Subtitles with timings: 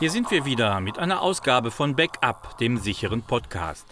[0.00, 3.86] Hier sind wir wieder mit einer Ausgabe von Backup, dem sicheren Podcast.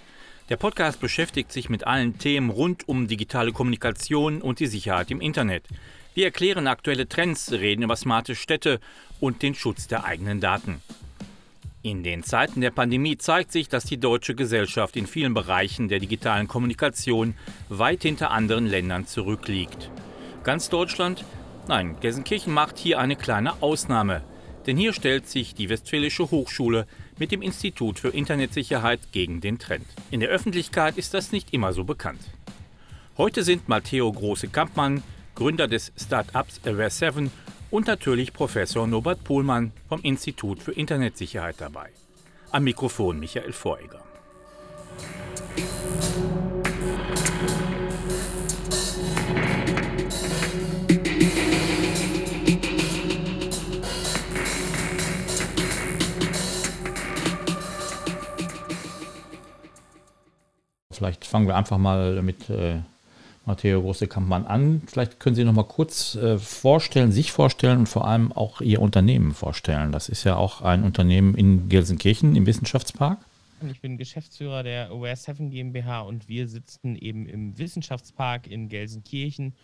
[0.49, 5.21] Der Podcast beschäftigt sich mit allen Themen rund um digitale Kommunikation und die Sicherheit im
[5.21, 5.65] Internet.
[6.19, 8.80] Wir erklären aktuelle Trends, reden über smarte Städte
[9.21, 10.82] und den Schutz der eigenen Daten.
[11.82, 16.00] In den Zeiten der Pandemie zeigt sich, dass die deutsche Gesellschaft in vielen Bereichen der
[16.00, 17.35] digitalen Kommunikation
[17.68, 19.93] weit hinter anderen Ländern zurückliegt.
[20.43, 21.25] Ganz Deutschland?
[21.68, 24.25] Nein, Gelsenkirchen macht hier eine kleine Ausnahme.
[24.66, 26.89] Denn hier stellt sich die Westfälische Hochschule
[27.21, 29.86] mit dem Institut für Internetsicherheit gegen den Trend.
[30.11, 32.22] In der Öffentlichkeit ist das nicht immer so bekannt.
[33.16, 35.05] Heute sind Matteo Große-Kampmann,
[35.39, 37.31] Gründer des Startups Aware 7
[37.70, 41.91] und natürlich Professor Norbert Pohlmann vom Institut für Internetsicherheit dabei.
[42.51, 44.03] Am Mikrofon Michael Voregger.
[60.91, 62.80] Vielleicht fangen wir einfach mal mit äh,
[63.48, 64.82] Matteo Große-Kampmann an.
[64.86, 68.80] Vielleicht können Sie noch mal kurz äh, vorstellen, sich vorstellen und vor allem auch Ihr
[68.80, 69.90] Unternehmen vorstellen.
[69.90, 73.18] Das ist ja auch ein Unternehmen in Gelsenkirchen im Wissenschaftspark.
[73.68, 79.55] Ich bin Geschäftsführer der Aware 7 GmbH und wir sitzen eben im Wissenschaftspark in Gelsenkirchen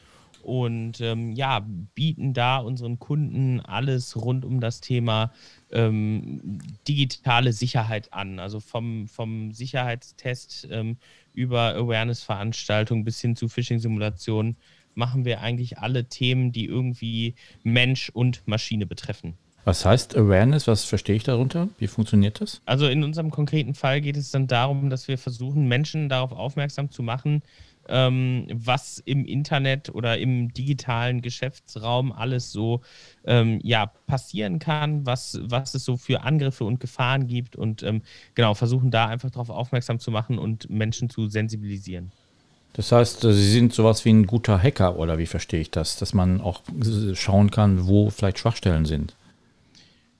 [0.43, 5.33] und ähm, ja, bieten da unseren Kunden alles rund um das Thema
[5.71, 8.39] ähm, digitale Sicherheit an.
[8.39, 10.97] Also vom, vom Sicherheitstest ähm,
[11.35, 14.57] über Awareness-Veranstaltungen bis hin zu Phishing-Simulationen
[14.95, 19.35] machen wir eigentlich alle Themen, die irgendwie Mensch und Maschine betreffen.
[19.65, 20.67] Was heißt Awareness?
[20.67, 21.69] Was verstehe ich darunter?
[21.79, 22.61] Wie funktioniert das?
[22.67, 26.91] Also in unserem konkreten Fall geht es dann darum, dass wir versuchen, Menschen darauf aufmerksam
[26.91, 27.43] zu machen,
[27.89, 32.81] ähm, was im Internet oder im digitalen Geschäftsraum alles so
[33.25, 38.03] ähm, ja, passieren kann, was, was es so für Angriffe und Gefahren gibt und ähm,
[38.35, 42.13] genau, versuchen da einfach darauf aufmerksam zu machen und Menschen zu sensibilisieren.
[42.75, 45.97] Das heißt, äh, Sie sind sowas wie ein guter Hacker oder wie verstehe ich das,
[45.97, 46.63] dass man auch
[47.15, 49.15] schauen kann, wo vielleicht Schwachstellen sind?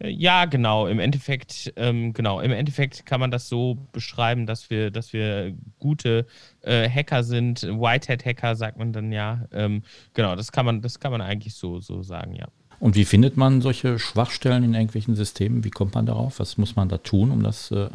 [0.01, 0.87] Ja, genau.
[0.87, 5.55] Im Endeffekt, ähm, genau, im Endeffekt kann man das so beschreiben, dass wir, dass wir
[5.79, 6.27] gute
[6.63, 7.63] äh, Hacker sind.
[7.63, 9.47] Whitehead-Hacker sagt man dann ja.
[9.53, 12.49] Ähm, genau, das kann man, das kann man eigentlich so, so sagen, ja.
[12.81, 15.65] Und wie findet man solche Schwachstellen in irgendwelchen Systemen?
[15.65, 16.41] Wie kommt man darauf?
[16.41, 17.89] Was muss man da tun, um das äh,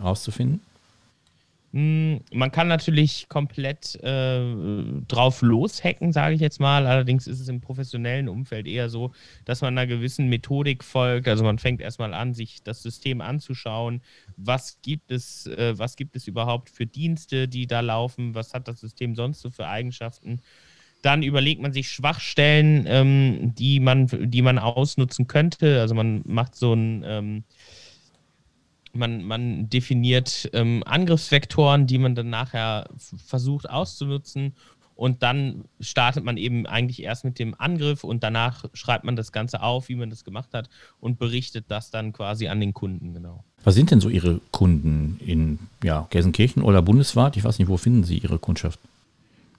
[0.00, 0.60] herauszufinden?
[1.74, 4.44] Hm, man kann natürlich komplett äh,
[5.08, 6.86] drauf loshacken, sage ich jetzt mal.
[6.86, 9.10] Allerdings ist es im professionellen Umfeld eher so,
[9.44, 11.26] dass man einer gewissen Methodik folgt.
[11.26, 14.02] Also man fängt erstmal an, sich das System anzuschauen.
[14.36, 18.36] Was gibt es, äh, was gibt es überhaupt für Dienste, die da laufen?
[18.36, 20.42] Was hat das System sonst so für Eigenschaften?
[21.02, 25.80] Dann überlegt man sich Schwachstellen, ähm, die, man, die man ausnutzen könnte.
[25.80, 27.44] Also man macht so ein ähm,
[28.96, 32.88] man, man definiert ähm, Angriffsvektoren, die man dann nachher
[33.26, 34.54] versucht auszunutzen.
[34.96, 39.32] Und dann startet man eben eigentlich erst mit dem Angriff und danach schreibt man das
[39.32, 40.68] Ganze auf, wie man das gemacht hat
[41.00, 43.42] und berichtet das dann quasi an den Kunden, genau.
[43.64, 47.36] Was sind denn so Ihre Kunden in ja, Gelsenkirchen oder bundesweit?
[47.36, 48.78] Ich weiß nicht, wo finden Sie Ihre Kundschaft?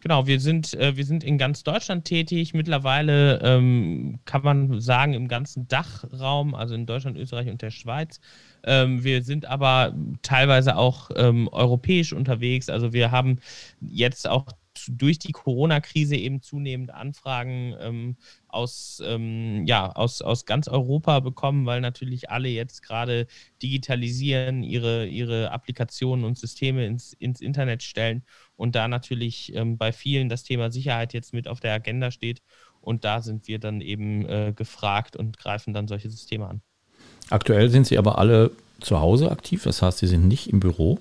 [0.05, 2.53] Genau, wir sind, äh, wir sind in ganz Deutschland tätig.
[2.53, 8.19] Mittlerweile ähm, kann man sagen, im ganzen Dachraum, also in Deutschland, Österreich und der Schweiz.
[8.66, 12.69] Ähm, wir sind aber teilweise auch ähm, europäisch unterwegs.
[12.69, 13.39] Also wir haben
[13.81, 14.45] jetzt auch
[14.88, 18.16] durch die Corona-Krise eben zunehmend Anfragen ähm,
[18.47, 23.25] aus, ähm, ja, aus, aus ganz Europa bekommen, weil natürlich alle jetzt gerade
[23.63, 28.23] digitalisieren, ihre, ihre Applikationen und Systeme ins, ins Internet stellen
[28.55, 32.41] und da natürlich ähm, bei vielen das Thema Sicherheit jetzt mit auf der Agenda steht.
[32.81, 36.61] Und da sind wir dann eben äh, gefragt und greifen dann solche Systeme an.
[37.29, 40.99] Aktuell sind Sie aber alle zu Hause aktiv, das heißt, Sie sind nicht im Büro?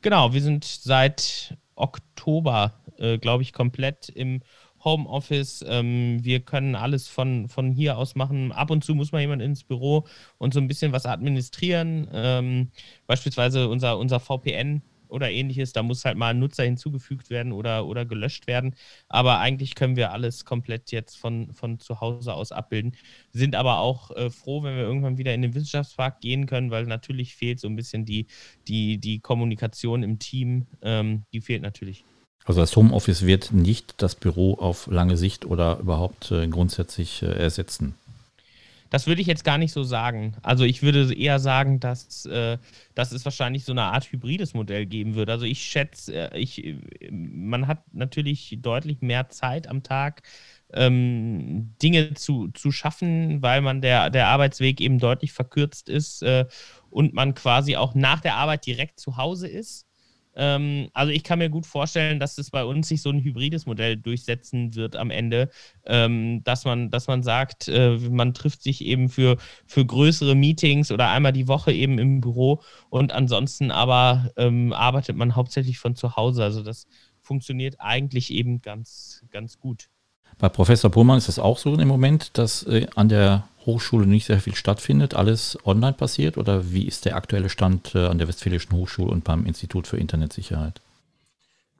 [0.00, 4.40] Genau, wir sind seit Oktober, äh, glaube ich, komplett im
[4.84, 5.64] Homeoffice.
[5.68, 8.52] Ähm, wir können alles von, von hier aus machen.
[8.52, 10.06] Ab und zu muss mal jemand ins Büro
[10.38, 12.08] und so ein bisschen was administrieren.
[12.12, 12.70] Ähm,
[13.06, 15.72] beispielsweise unser, unser VPN oder ähnliches.
[15.72, 18.74] Da muss halt mal ein Nutzer hinzugefügt werden oder, oder gelöscht werden.
[19.08, 22.92] Aber eigentlich können wir alles komplett jetzt von, von zu Hause aus abbilden.
[23.32, 26.86] Sind aber auch äh, froh, wenn wir irgendwann wieder in den Wissenschaftspark gehen können, weil
[26.86, 28.26] natürlich fehlt so ein bisschen die,
[28.66, 30.66] die, die Kommunikation im Team.
[30.82, 32.04] Ähm, die fehlt natürlich.
[32.48, 37.26] Also das Homeoffice wird nicht das Büro auf lange Sicht oder überhaupt äh, grundsätzlich äh,
[37.26, 37.94] ersetzen.
[38.90, 40.36] Das würde ich jetzt gar nicht so sagen.
[40.42, 42.58] Also ich würde eher sagen, dass, äh,
[42.94, 45.30] dass es wahrscheinlich so eine Art hybrides Modell geben wird.
[45.30, 46.76] Also ich schätze, äh, ich,
[47.10, 50.22] man hat natürlich deutlich mehr Zeit am Tag,
[50.72, 56.46] ähm, Dinge zu, zu schaffen, weil man der, der Arbeitsweg eben deutlich verkürzt ist äh,
[56.90, 59.87] und man quasi auch nach der Arbeit direkt zu Hause ist.
[60.38, 63.66] Ähm, also ich kann mir gut vorstellen, dass es bei uns sich so ein hybrides
[63.66, 65.50] Modell durchsetzen wird am Ende,
[65.84, 69.36] ähm, dass man, dass man sagt, äh, man trifft sich eben für,
[69.66, 75.16] für größere Meetings oder einmal die Woche eben im Büro und ansonsten aber ähm, arbeitet
[75.16, 76.44] man hauptsächlich von zu Hause.
[76.44, 76.86] Also das
[77.20, 79.88] funktioniert eigentlich eben ganz, ganz gut.
[80.38, 84.24] Bei Professor Pullmann ist es auch so im Moment, dass äh, an der Hochschule nicht
[84.24, 86.38] sehr viel stattfindet, alles online passiert?
[86.38, 89.98] Oder wie ist der aktuelle Stand äh, an der Westfälischen Hochschule und beim Institut für
[89.98, 90.80] Internetsicherheit?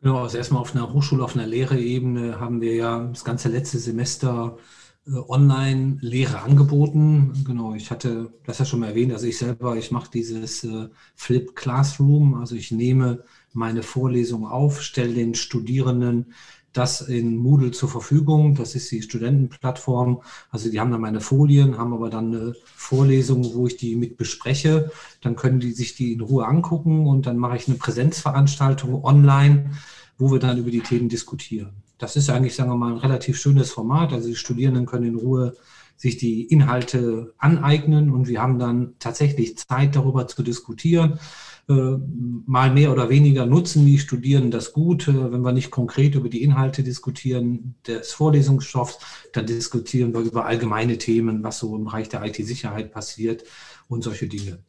[0.02, 3.79] Genau, also erstmal auf einer Hochschule, auf einer Lehreebene haben wir ja das ganze letzte
[3.79, 4.58] Semester
[5.06, 7.32] äh, online Lehre angeboten.
[7.44, 10.88] Genau, ich hatte das ja schon mal erwähnt, also ich selber, ich mache dieses äh,
[11.17, 13.25] Flip Classroom, also ich nehme
[13.55, 16.34] meine Vorlesung auf, stelle den Studierenden
[16.79, 18.55] das in Moodle zur Verfügung.
[18.55, 20.23] Das ist die Studentenplattform.
[20.51, 24.17] Also die haben dann meine Folien, haben aber dann eine Vorlesung, wo ich die mit
[24.17, 24.91] bespreche.
[25.21, 29.73] Dann können die sich die in Ruhe angucken und dann mache ich eine Präsenzveranstaltung online,
[30.17, 31.71] wo wir dann über die Themen diskutieren.
[31.99, 34.13] Das ist eigentlich, sagen wir mal, ein relativ schönes Format.
[34.13, 35.57] Also die Studierenden können in Ruhe
[35.97, 41.19] sich die Inhalte aneignen und wir haben dann tatsächlich Zeit darüber zu diskutieren.
[41.69, 41.99] Äh,
[42.47, 45.06] mal mehr oder weniger nutzen die Studierenden das gut.
[45.06, 48.99] Wenn wir nicht konkret über die Inhalte diskutieren des Vorlesungsstoffs,
[49.35, 53.44] dann diskutieren wir über allgemeine Themen, was so im Bereich der IT-Sicherheit passiert
[53.87, 54.61] und solche Dinge.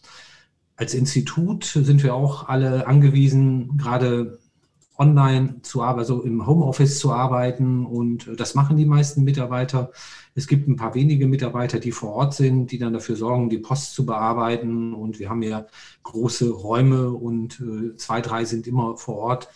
[0.76, 4.40] Als Institut sind wir auch alle angewiesen, gerade
[5.00, 7.86] online zu arbeiten, also im Homeoffice zu arbeiten.
[7.86, 9.92] Und das machen die meisten Mitarbeiter.
[10.36, 13.58] Es gibt ein paar wenige Mitarbeiter, die vor Ort sind, die dann dafür sorgen, die
[13.58, 14.94] Post zu bearbeiten.
[14.94, 15.66] Und wir haben ja
[16.04, 19.50] große Räume und äh, zwei, drei sind immer vor Ort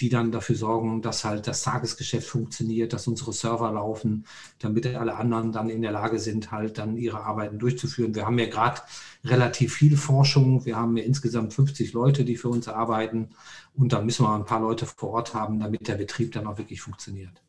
[0.00, 4.24] die dann dafür sorgen, dass halt das Tagesgeschäft funktioniert, dass unsere Server laufen,
[4.58, 8.14] damit alle anderen dann in der Lage sind, halt dann ihre Arbeiten durchzuführen.
[8.14, 8.80] Wir haben ja gerade
[9.24, 10.64] relativ viel Forschung.
[10.64, 13.30] Wir haben ja insgesamt 50 Leute, die für uns arbeiten.
[13.74, 16.58] Und da müssen wir ein paar Leute vor Ort haben, damit der Betrieb dann auch
[16.58, 17.42] wirklich funktioniert.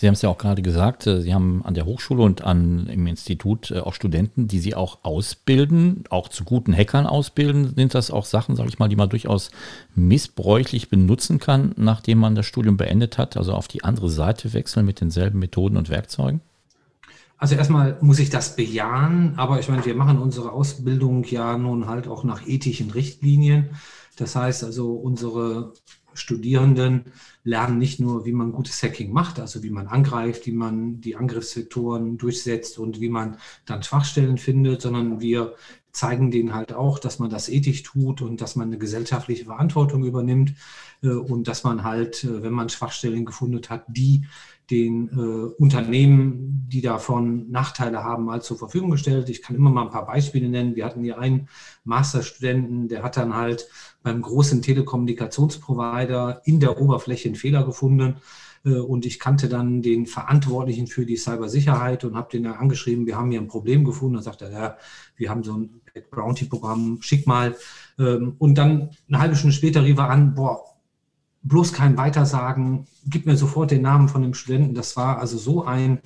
[0.00, 2.86] Sie haben es ja auch gerade gesagt, äh, Sie haben an der Hochschule und an,
[2.86, 7.74] im Institut äh, auch Studenten, die Sie auch ausbilden, auch zu guten Hackern ausbilden.
[7.74, 9.50] Sind das auch Sachen, sage ich mal, die man durchaus
[9.96, 13.36] missbräuchlich benutzen kann, nachdem man das Studium beendet hat?
[13.36, 16.42] Also auf die andere Seite wechseln mit denselben Methoden und Werkzeugen?
[17.36, 21.88] Also erstmal muss ich das bejahen, aber ich meine, wir machen unsere Ausbildung ja nun
[21.88, 23.70] halt auch nach ethischen Richtlinien.
[24.14, 25.72] Das heißt also, unsere
[26.18, 27.06] Studierenden
[27.44, 31.16] lernen nicht nur, wie man gutes Hacking macht, also wie man angreift, wie man die
[31.16, 35.54] Angriffssektoren durchsetzt und wie man dann Schwachstellen findet, sondern wir
[35.92, 40.04] zeigen denen halt auch, dass man das ethisch tut und dass man eine gesellschaftliche Verantwortung
[40.04, 40.54] übernimmt
[41.02, 44.26] äh, und dass man halt, äh, wenn man Schwachstellen gefunden hat, die
[44.70, 49.30] den äh, Unternehmen, die davon Nachteile haben, mal zur Verfügung gestellt.
[49.30, 50.76] Ich kann immer mal ein paar Beispiele nennen.
[50.76, 51.48] Wir hatten hier einen
[51.84, 53.68] Masterstudenten, der hat dann halt
[54.02, 58.16] beim großen Telekommunikationsprovider in der Oberfläche einen Fehler gefunden.
[58.64, 63.06] Äh, und ich kannte dann den Verantwortlichen für die Cybersicherheit und habe den dann angeschrieben,
[63.06, 64.14] wir haben hier ein Problem gefunden.
[64.14, 64.76] Dann sagt er, ja,
[65.16, 65.80] wir haben so ein
[66.10, 67.56] Bounty-Programm, schick mal.
[67.98, 70.62] Ähm, und dann eine halbe Stunde später rief er an, boah,
[71.42, 74.74] bloß kein Weitersagen, gib mir sofort den Namen von dem Studenten.
[74.74, 76.00] Das war also so ein,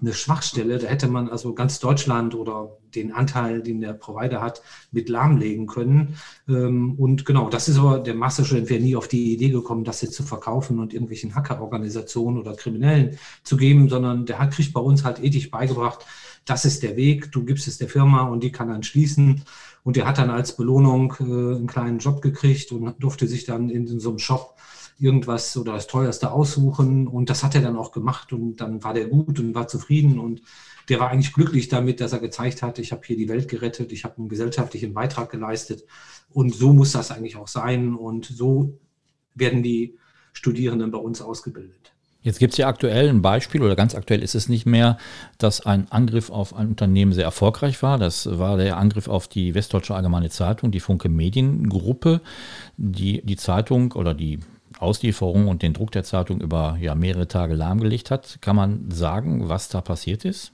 [0.00, 4.60] eine Schwachstelle, da hätte man also ganz Deutschland oder den Anteil, den der Provider hat,
[4.92, 6.16] mit lahmlegen können.
[6.48, 10.02] Ähm, und genau, das ist aber, der Masterstudent wäre nie auf die Idee gekommen, das
[10.02, 14.80] jetzt zu verkaufen und irgendwelchen Hackerorganisationen oder Kriminellen zu geben, sondern der hat kriegt bei
[14.80, 16.04] uns halt ethisch beigebracht,
[16.44, 19.42] das ist der Weg, du gibst es der Firma und die kann dann schließen.
[19.86, 23.70] Und er hat dann als Belohnung äh, einen kleinen Job gekriegt und durfte sich dann
[23.70, 24.56] in, in so einem Shop
[24.98, 27.06] irgendwas oder das teuerste aussuchen.
[27.06, 30.18] Und das hat er dann auch gemacht und dann war der gut und war zufrieden
[30.18, 30.42] und
[30.88, 33.92] der war eigentlich glücklich damit, dass er gezeigt hat, ich habe hier die Welt gerettet,
[33.92, 35.84] ich habe einen gesellschaftlichen Beitrag geleistet.
[36.30, 37.94] Und so muss das eigentlich auch sein.
[37.94, 38.80] Und so
[39.36, 39.98] werden die
[40.32, 41.95] Studierenden bei uns ausgebildet.
[42.26, 44.98] Jetzt gibt es ja aktuell ein Beispiel, oder ganz aktuell ist es nicht mehr,
[45.38, 47.98] dass ein Angriff auf ein Unternehmen sehr erfolgreich war.
[47.98, 52.20] Das war der Angriff auf die Westdeutsche Allgemeine Zeitung, die Funke Mediengruppe,
[52.78, 54.40] die die Zeitung oder die
[54.80, 58.38] Auslieferung und den Druck der Zeitung über ja, mehrere Tage lahmgelegt hat.
[58.40, 60.50] Kann man sagen, was da passiert ist?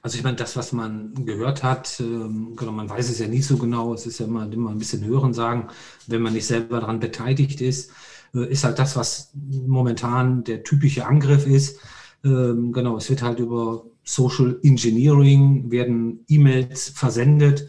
[0.00, 3.56] Also ich meine, das, was man gehört hat, genau, man weiß es ja nicht so
[3.56, 5.70] genau, es ist ja immer, immer ein bisschen hören sagen,
[6.06, 7.90] wenn man nicht selber daran beteiligt ist.
[8.34, 11.78] Äh, ist halt das, was momentan der typische Angriff ist.
[12.24, 17.68] Ähm, genau, es wird halt über Social Engineering, werden E-Mails versendet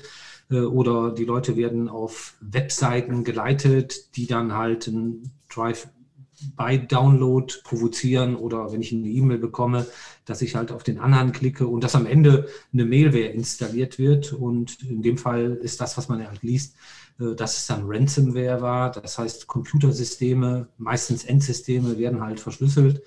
[0.50, 8.74] äh, oder die Leute werden auf Webseiten geleitet, die dann halt ein Drive-by-Download provozieren oder
[8.74, 9.86] wenn ich eine E-Mail bekomme,
[10.26, 14.34] dass ich halt auf den Anhang klicke und dass am Ende eine Mailware installiert wird.
[14.34, 16.76] Und in dem Fall ist das, was man halt liest,
[17.18, 18.92] dass es dann Ransomware war.
[18.92, 23.02] Das heißt, Computersysteme, meistens Endsysteme, werden halt verschlüsselt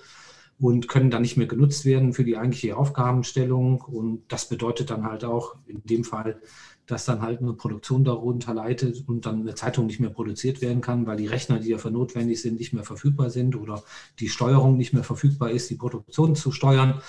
[0.58, 3.80] und können dann nicht mehr genutzt werden für die eigentliche Aufgabenstellung.
[3.80, 6.40] Und das bedeutet dann halt auch in dem Fall,
[6.88, 10.80] dass dann halt eine Produktion darunter leitet und dann eine Zeitung nicht mehr produziert werden
[10.80, 13.82] kann, weil die Rechner, die dafür notwendig sind, nicht mehr verfügbar sind oder
[14.18, 17.02] die Steuerung nicht mehr verfügbar ist, die Produktion zu steuern.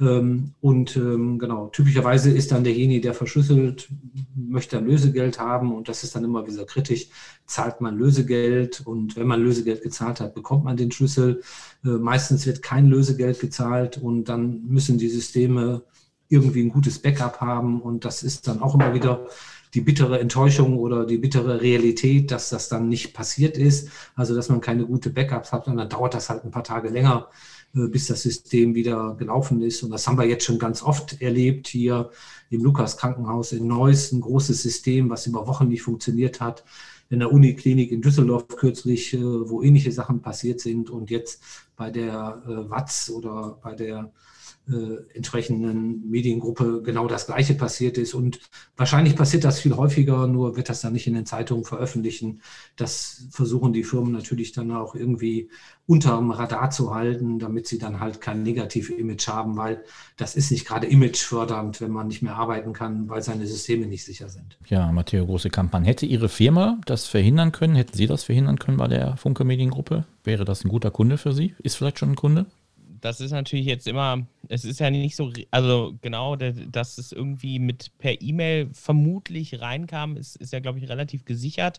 [0.00, 3.88] Ähm, und ähm, genau, typischerweise ist dann derjenige, der verschlüsselt,
[4.34, 7.08] möchte ein Lösegeld haben und das ist dann immer wieder kritisch.
[7.44, 11.42] Zahlt man Lösegeld und wenn man Lösegeld gezahlt hat, bekommt man den Schlüssel.
[11.84, 15.82] Äh, meistens wird kein Lösegeld gezahlt und dann müssen die Systeme
[16.28, 17.80] irgendwie ein gutes Backup haben.
[17.80, 19.26] Und das ist dann auch immer wieder
[19.74, 23.90] die bittere Enttäuschung oder die bittere Realität, dass das dann nicht passiert ist.
[24.14, 26.88] Also dass man keine gute Backups hat und dann dauert das halt ein paar Tage
[26.88, 27.28] länger,
[27.74, 29.82] äh, bis das System wieder gelaufen ist.
[29.82, 32.10] Und das haben wir jetzt schon ganz oft erlebt hier
[32.50, 36.64] im Lukas Krankenhaus in Neuss, ein großes System, was über Wochen nicht funktioniert hat.
[37.08, 41.42] In der Uniklinik in Düsseldorf kürzlich, äh, wo ähnliche Sachen passiert sind und jetzt
[41.76, 44.10] bei der äh, Watz oder bei der
[44.68, 48.14] äh, entsprechenden Mediengruppe genau das Gleiche passiert ist.
[48.14, 48.40] Und
[48.76, 52.40] wahrscheinlich passiert das viel häufiger, nur wird das dann nicht in den Zeitungen veröffentlichen.
[52.74, 55.50] Das versuchen die Firmen natürlich dann auch irgendwie
[55.86, 59.84] unterm Radar zu halten, damit sie dann halt kein negatives Image haben, weil
[60.16, 64.04] das ist nicht gerade imagefördernd, wenn man nicht mehr arbeiten kann, weil seine Systeme nicht
[64.04, 64.58] sicher sind.
[64.66, 65.88] Ja, Matteo, große Kampagne.
[65.88, 67.76] Hätte Ihre Firma das verhindern können?
[67.76, 70.04] Hätten Sie das verhindern können bei der Funke Mediengruppe?
[70.24, 71.54] Wäre das ein guter Kunde für Sie?
[71.60, 72.46] Ist vielleicht schon ein Kunde?
[73.00, 77.58] Das ist natürlich jetzt immer, es ist ja nicht so, also genau, dass es irgendwie
[77.58, 81.78] mit per E-Mail vermutlich reinkam, ist, ist ja, glaube ich, relativ gesichert.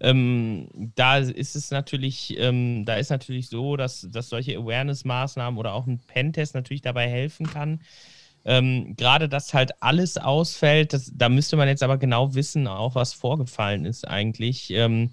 [0.00, 5.74] Ähm, da ist es natürlich, ähm, da ist natürlich so, dass, dass solche Awareness-Maßnahmen oder
[5.74, 7.80] auch ein Pentest natürlich dabei helfen kann.
[8.44, 12.94] Ähm, Gerade, dass halt alles ausfällt, das, da müsste man jetzt aber genau wissen, auch
[12.94, 14.70] was vorgefallen ist eigentlich.
[14.70, 15.10] Ähm,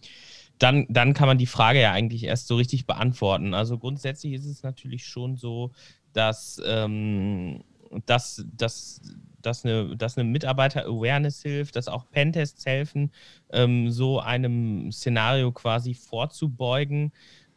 [0.63, 3.53] dann, dann kann man die Frage ja eigentlich erst so richtig beantworten.
[3.53, 5.71] Also grundsätzlich ist es natürlich schon so,
[6.13, 7.65] dass, ähm,
[8.05, 9.01] dass, dass,
[9.41, 13.11] dass eine, dass eine Mitarbeiter-Awareness hilft, dass auch Pentests helfen,
[13.51, 17.11] ähm, so einem Szenario quasi vorzubeugen.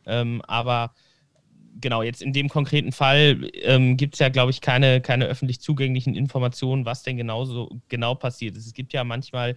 [0.04, 0.92] Ähm, aber
[1.80, 5.60] genau, jetzt in dem konkreten Fall ähm, gibt es ja, glaube ich, keine, keine öffentlich
[5.60, 8.66] zugänglichen Informationen, was denn genau so genau passiert ist.
[8.66, 9.56] Es gibt ja manchmal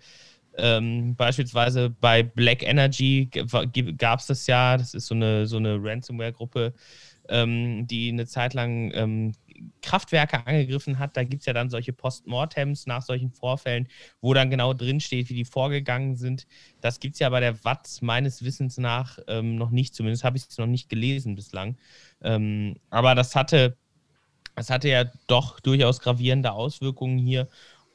[0.57, 3.29] ähm, beispielsweise bei Black Energy
[3.97, 6.73] gab es das ja, das ist so eine, so eine Ransomware-Gruppe,
[7.29, 9.33] ähm, die eine Zeit lang ähm,
[9.81, 11.15] Kraftwerke angegriffen hat.
[11.15, 13.87] Da gibt es ja dann solche Postmortems nach solchen Vorfällen,
[14.21, 16.47] wo dann genau drinsteht, wie die vorgegangen sind.
[16.81, 20.37] Das gibt es ja bei der Watz meines Wissens nach ähm, noch nicht, zumindest habe
[20.37, 21.77] ich es noch nicht gelesen bislang.
[22.21, 23.77] Ähm, aber das hatte,
[24.55, 27.47] das hatte ja doch durchaus gravierende Auswirkungen hier.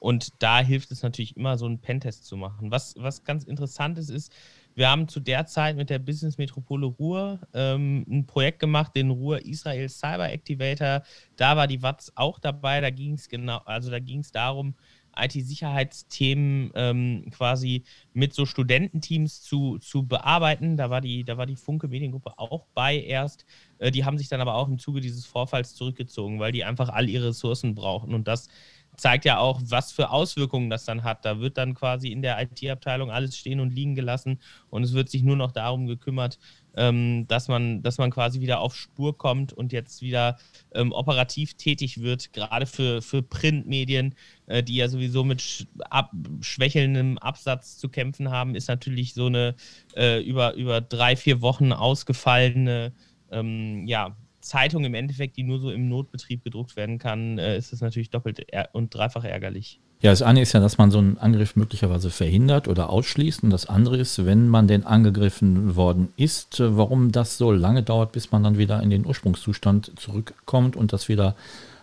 [0.05, 2.71] Und da hilft es natürlich immer, so einen Pentest zu machen.
[2.71, 4.31] Was, was ganz interessant ist, ist,
[4.75, 9.09] wir haben zu der Zeit mit der Business Metropole Ruhr ähm, ein Projekt gemacht, den
[9.09, 11.05] Ruhr Israel Cyber Activator.
[11.37, 12.83] Da war die Watz auch dabei.
[12.83, 14.75] Da ging es genau, also da ging es darum,
[15.17, 20.77] IT-Sicherheitsthemen ähm, quasi mit so Studententeams zu, zu bearbeiten.
[20.77, 23.47] Da war die, da war die Funke Mediengruppe auch bei erst.
[23.79, 26.91] Äh, die haben sich dann aber auch im Zuge dieses Vorfalls zurückgezogen, weil die einfach
[26.91, 28.13] all ihre Ressourcen brauchen.
[28.13, 28.49] Und das
[28.97, 31.25] zeigt ja auch, was für Auswirkungen das dann hat.
[31.25, 35.11] Da wird dann quasi in der IT-Abteilung alles stehen und liegen gelassen und es wird
[35.11, 36.39] sich nur noch darum gekümmert,
[36.77, 40.39] ähm, dass, man, dass man quasi wieder auf Spur kommt und jetzt wieder
[40.75, 44.15] ähm, operativ tätig wird, gerade für, für Printmedien,
[44.47, 49.27] äh, die ja sowieso mit sch ab schwächelndem Absatz zu kämpfen haben, ist natürlich so
[49.27, 49.55] eine
[49.97, 52.93] äh, über, über drei, vier Wochen ausgefallene
[53.31, 57.73] ähm, ja, Zeitung im Endeffekt, die nur so im Notbetrieb gedruckt werden kann, äh, ist
[57.73, 59.81] es natürlich doppelt und dreifach ärgerlich.
[60.05, 63.43] Ja, das eine ist ja, dass man so einen Angriff möglicherweise verhindert oder ausschließt.
[63.43, 67.83] Und das andere ist, wenn man denn angegriffen worden ist, äh, warum das so lange
[67.83, 71.35] dauert, bis man dann wieder in den Ursprungszustand zurückkommt und das wieder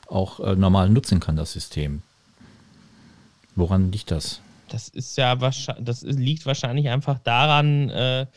[0.08, 2.04] auch äh, normal nutzen kann, das System.
[3.56, 4.42] Woran liegt das?
[4.70, 8.28] Das ist ja wahrscheinlich, das liegt wahrscheinlich einfach daran, äh,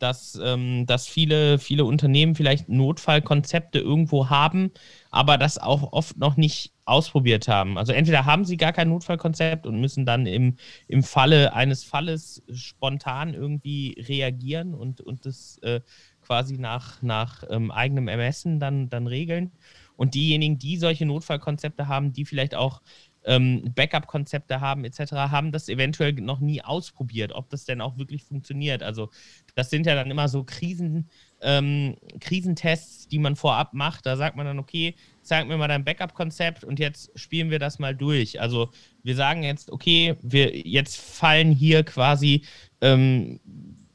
[0.00, 4.72] dass, ähm, dass viele, viele Unternehmen vielleicht Notfallkonzepte irgendwo haben,
[5.10, 7.78] aber das auch oft noch nicht ausprobiert haben.
[7.78, 10.56] Also entweder haben sie gar kein Notfallkonzept und müssen dann im,
[10.88, 15.80] im Falle eines Falles spontan irgendwie reagieren und, und das äh,
[16.22, 19.52] quasi nach, nach ähm, eigenem Ermessen dann, dann regeln.
[19.96, 22.80] Und diejenigen, die solche Notfallkonzepte haben, die vielleicht auch
[23.24, 28.24] ähm, Backup-Konzepte haben etc., haben das eventuell noch nie ausprobiert, ob das denn auch wirklich
[28.24, 28.82] funktioniert.
[28.82, 29.10] Also
[29.54, 31.08] das sind ja dann immer so Krisen,
[31.42, 34.06] ähm, Krisentests, die man vorab macht.
[34.06, 37.78] Da sagt man dann, okay, zeig mir mal dein Backup-Konzept und jetzt spielen wir das
[37.78, 38.40] mal durch.
[38.40, 38.70] Also
[39.02, 42.44] wir sagen jetzt, okay, wir jetzt fallen hier quasi
[42.80, 43.40] ähm,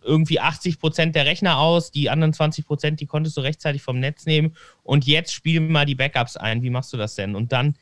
[0.01, 3.99] irgendwie 80 Prozent der Rechner aus, die anderen 20 Prozent, die konntest du rechtzeitig vom
[3.99, 6.61] Netz nehmen und jetzt spielen wir mal die Backups ein.
[6.61, 7.35] Wie machst du das denn?
[7.35, 7.75] Und dann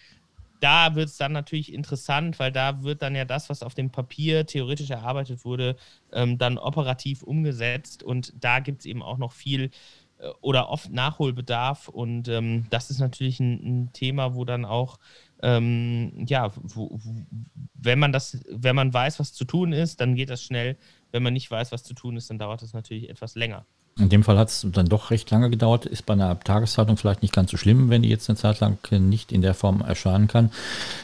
[0.64, 3.90] da wird es dann natürlich interessant, weil da wird dann ja das, was auf dem
[3.90, 5.76] Papier theoretisch erarbeitet wurde,
[6.14, 8.02] ähm, dann operativ umgesetzt.
[8.02, 9.72] Und da gibt es eben auch noch viel
[10.20, 11.90] äh, oder oft Nachholbedarf.
[11.90, 15.00] Und ähm, das ist natürlich ein, ein, Thema, wo dann auch,
[15.42, 17.26] ähm, ja, wo, wo,
[17.74, 20.78] wenn man das, wenn man weiß, was zu tun ist, dann geht das schnell.
[21.12, 23.66] Wenn man nicht weiß, was zu tun ist, dann dauert das natürlich etwas länger.
[23.98, 25.86] In dem Fall hat es dann doch recht lange gedauert.
[25.86, 28.78] Ist bei einer Tageszeitung vielleicht nicht ganz so schlimm, wenn die jetzt eine Zeit lang
[28.92, 30.52] nicht in der Form erscheinen kann.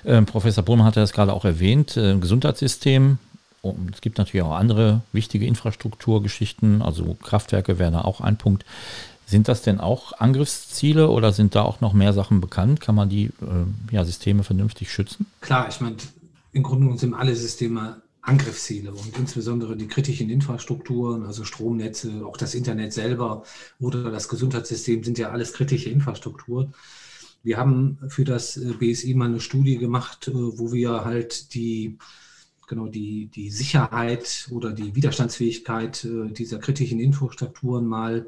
[0.05, 1.97] Ähm, Professor Brunner hatte das gerade auch erwähnt.
[1.97, 3.19] Äh, Gesundheitssystem.
[3.61, 6.81] Oh, es gibt natürlich auch andere wichtige Infrastrukturgeschichten.
[6.81, 8.65] Also Kraftwerke wären da auch ein Punkt.
[9.27, 12.81] Sind das denn auch Angriffsziele oder sind da auch noch mehr Sachen bekannt?
[12.81, 13.31] Kann man die äh,
[13.91, 15.27] ja, Systeme vernünftig schützen?
[15.41, 15.97] Klar, ich meine,
[16.53, 22.53] im Grunde sind alle Systeme Angriffsziele und insbesondere die kritischen Infrastrukturen, also Stromnetze, auch das
[22.53, 23.43] Internet selber
[23.79, 26.73] oder das Gesundheitssystem sind ja alles kritische Infrastrukturen.
[27.43, 31.97] Wir haben für das äh, BSI mal eine Studie gemacht, äh, wo wir halt die,
[32.67, 38.27] genau die, die Sicherheit oder die Widerstandsfähigkeit äh, dieser kritischen Infrastrukturen mal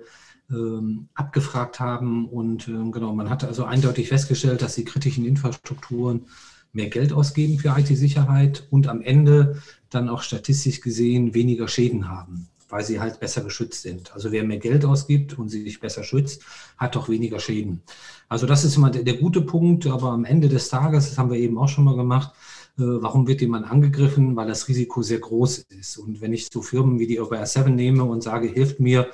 [0.50, 2.29] ähm, abgefragt haben.
[2.29, 6.27] Und ähm, genau, man hat also eindeutig festgestellt, dass die kritischen Infrastrukturen
[6.73, 12.47] mehr Geld ausgeben für IT-Sicherheit und am Ende dann auch statistisch gesehen weniger Schäden haben,
[12.69, 14.13] weil sie halt besser geschützt sind.
[14.13, 16.43] Also wer mehr Geld ausgibt und sich besser schützt,
[16.77, 17.81] hat auch weniger Schäden.
[18.29, 21.31] Also das ist immer der, der gute Punkt, aber am Ende des Tages, das haben
[21.31, 22.31] wir eben auch schon mal gemacht,
[22.77, 24.35] äh, warum wird jemand angegriffen?
[24.35, 25.97] Weil das Risiko sehr groß ist.
[25.97, 29.10] Und wenn ich so Firmen wie die OBR 7 nehme und sage, hilft mir,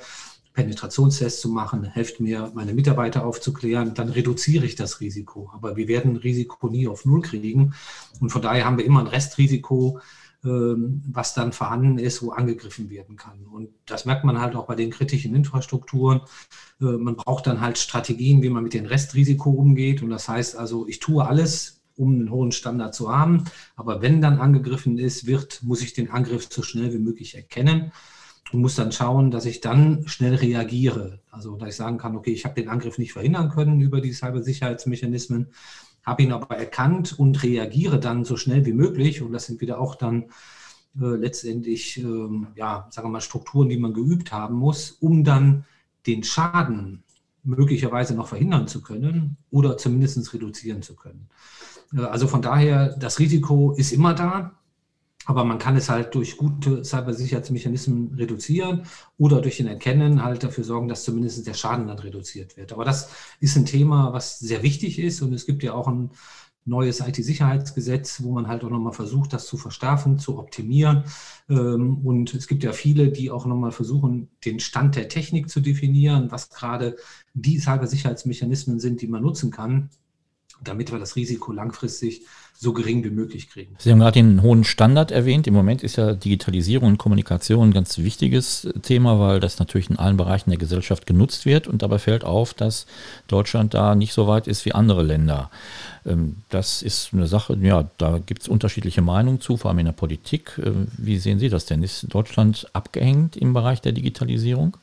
[0.58, 5.52] Penetrationstests zu machen, hilft mir, meine Mitarbeiter aufzuklären, dann reduziere ich das Risiko.
[5.54, 7.74] Aber wir werden Risiko nie auf Null kriegen.
[8.18, 10.00] Und von daher haben wir immer ein Restrisiko,
[10.44, 13.46] ähm, was dann vorhanden ist, wo angegriffen werden kann.
[13.46, 16.22] Und das merkt man halt auch bei den kritischen Infrastrukturen.
[16.80, 20.02] Äh, man braucht dann halt Strategien, wie man mit dem Restrisiko umgeht.
[20.02, 23.44] Und das heißt also, ich tue alles, um einen hohen Standard zu haben.
[23.76, 27.92] Aber wenn dann angegriffen ist, wird, muss ich den Angriff so schnell wie möglich erkennen
[28.52, 31.20] und muss dann schauen, dass ich dann schnell reagiere.
[31.30, 34.12] Also, dass ich sagen kann, okay, ich habe den Angriff nicht verhindern können über die
[34.12, 35.48] Cybersicherheitsmechanismen,
[36.04, 39.20] habe ihn aber erkannt und reagiere dann so schnell wie möglich.
[39.20, 40.24] Und das sind wieder auch dann
[41.00, 45.64] äh, letztendlich, äh, ja, sagen wir mal, Strukturen, die man geübt haben muss, um dann
[46.06, 47.02] den Schaden
[47.44, 51.28] möglicherweise noch verhindern zu können oder zumindest reduzieren zu können.
[51.94, 54.57] Äh, also von daher, das Risiko ist immer da.
[55.28, 58.84] Aber man kann es halt durch gute Cybersicherheitsmechanismen reduzieren
[59.18, 62.72] oder durch den Erkennen halt dafür sorgen, dass zumindest der Schaden dann reduziert wird.
[62.72, 66.12] Aber das ist ein Thema, was sehr wichtig ist und es gibt ja auch ein
[66.64, 71.04] neues IT-Sicherheitsgesetz, wo man halt auch nochmal versucht, das zu verstärken, zu optimieren.
[71.50, 75.60] Ähm, und es gibt ja viele, die auch nochmal versuchen, den Stand der Technik zu
[75.60, 76.96] definieren, was gerade
[77.34, 79.90] die Cybersicherheitsmechanismen sind, die man nutzen kann,
[80.62, 82.22] damit wir das Risiko langfristig
[82.60, 83.76] so gering wie möglich kriegen.
[83.78, 85.46] Sie haben gerade den hohen Standard erwähnt.
[85.46, 89.96] Im Moment ist ja Digitalisierung und Kommunikation ein ganz wichtiges Thema, weil das natürlich in
[89.96, 91.68] allen Bereichen der Gesellschaft genutzt wird.
[91.68, 92.86] Und dabei fällt auf, dass
[93.28, 95.50] Deutschland da nicht so weit ist wie andere Länder.
[96.04, 99.86] Ähm, das ist eine Sache, ja, da gibt es unterschiedliche Meinungen zu, vor allem in
[99.86, 100.60] der Politik.
[100.64, 101.84] Ähm, wie sehen Sie das denn?
[101.84, 104.76] Ist Deutschland abgehängt im Bereich der Digitalisierung?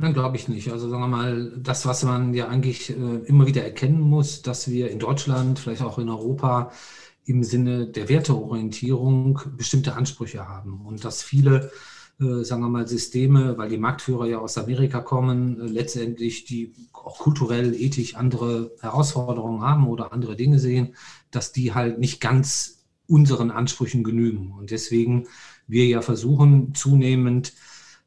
[0.00, 0.70] Nein, glaube ich nicht.
[0.70, 2.94] Also sagen wir mal, das, was man ja eigentlich äh,
[3.26, 6.70] immer wieder erkennen muss, dass wir in Deutschland, vielleicht auch in Europa,
[7.24, 11.72] im Sinne der Werteorientierung bestimmte Ansprüche haben und dass viele,
[12.20, 16.74] äh, sagen wir mal, Systeme, weil die Marktführer ja aus Amerika kommen, äh, letztendlich die
[16.92, 20.94] auch kulturell, ethisch andere Herausforderungen haben oder andere Dinge sehen,
[21.32, 24.52] dass die halt nicht ganz unseren Ansprüchen genügen.
[24.52, 25.26] Und deswegen
[25.66, 27.52] wir ja versuchen, zunehmend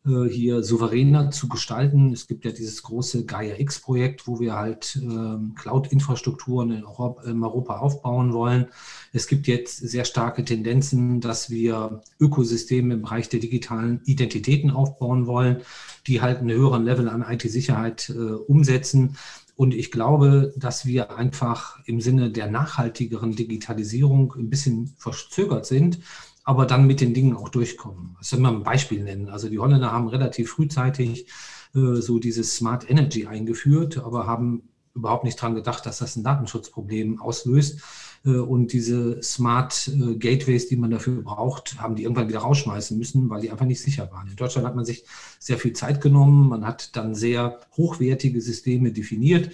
[0.03, 2.11] hier souveräner zu gestalten.
[2.11, 7.43] Es gibt ja dieses große Gaia X-Projekt, wo wir halt äh, Cloud-Infrastrukturen in Europa, in
[7.43, 8.65] Europa aufbauen wollen.
[9.13, 15.27] Es gibt jetzt sehr starke Tendenzen, dass wir Ökosysteme im Bereich der digitalen Identitäten aufbauen
[15.27, 15.61] wollen,
[16.07, 19.17] die halt einen höheren Level an IT-Sicherheit äh, umsetzen.
[19.55, 25.99] Und ich glaube, dass wir einfach im Sinne der nachhaltigeren Digitalisierung ein bisschen verzögert sind
[26.43, 28.15] aber dann mit den Dingen auch durchkommen.
[28.19, 29.29] Das soll man ein Beispiel nennen.
[29.29, 31.27] Also die Holländer haben relativ frühzeitig
[31.75, 36.23] äh, so dieses Smart Energy eingeführt, aber haben überhaupt nicht dran gedacht, dass das ein
[36.23, 37.81] Datenschutzproblem auslöst.
[38.25, 42.97] Äh, und diese Smart äh, Gateways, die man dafür braucht, haben die irgendwann wieder rausschmeißen
[42.97, 44.27] müssen, weil die einfach nicht sicher waren.
[44.27, 45.05] In Deutschland hat man sich
[45.39, 46.49] sehr viel Zeit genommen.
[46.49, 49.51] Man hat dann sehr hochwertige Systeme definiert.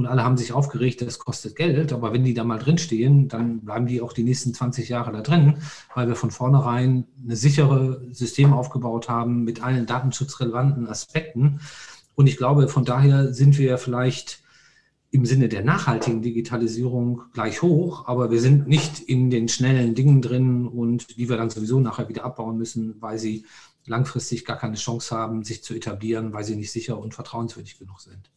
[0.00, 1.92] Und alle haben sich aufgeregt, das kostet Geld.
[1.92, 5.20] Aber wenn die da mal drinstehen, dann bleiben die auch die nächsten 20 Jahre da
[5.20, 5.58] drin,
[5.94, 11.60] weil wir von vornherein eine sichere System aufgebaut haben mit allen datenschutzrelevanten Aspekten.
[12.14, 14.42] Und ich glaube, von daher sind wir vielleicht
[15.10, 20.22] im Sinne der nachhaltigen Digitalisierung gleich hoch, aber wir sind nicht in den schnellen Dingen
[20.22, 23.44] drin und die wir dann sowieso nachher wieder abbauen müssen, weil sie
[23.84, 28.00] langfristig gar keine Chance haben, sich zu etablieren, weil sie nicht sicher und vertrauenswürdig genug
[28.00, 28.30] sind.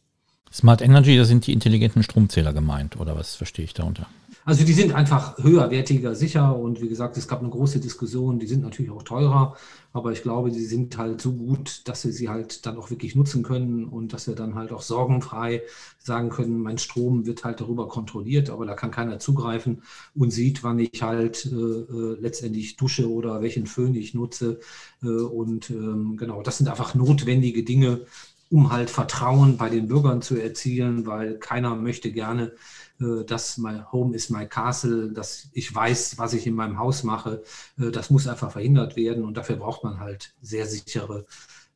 [0.52, 4.06] Smart Energy, da sind die intelligenten Stromzähler gemeint, oder was verstehe ich darunter?
[4.46, 8.46] Also die sind einfach höherwertiger, sicher und wie gesagt, es gab eine große Diskussion, die
[8.46, 9.56] sind natürlich auch teurer,
[9.94, 13.14] aber ich glaube, die sind halt so gut, dass wir sie halt dann auch wirklich
[13.14, 15.62] nutzen können und dass wir dann halt auch sorgenfrei
[15.98, 19.82] sagen können, mein Strom wird halt darüber kontrolliert, aber da kann keiner zugreifen
[20.14, 24.60] und sieht, wann ich halt äh, äh letztendlich dusche oder welchen Föhn ich nutze
[25.02, 28.02] äh, und ähm, genau, das sind einfach notwendige Dinge,
[28.50, 32.52] um halt Vertrauen bei den Bürgern zu erzielen, weil keiner möchte gerne
[33.00, 37.02] äh, dass my home is my castle, dass ich weiß, was ich in meinem Haus
[37.02, 37.42] mache.
[37.78, 41.26] Äh, das muss einfach verhindert werden und dafür braucht man halt sehr sichere,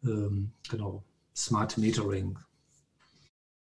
[0.05, 1.03] ähm, genau,
[1.35, 2.39] Smart Metering.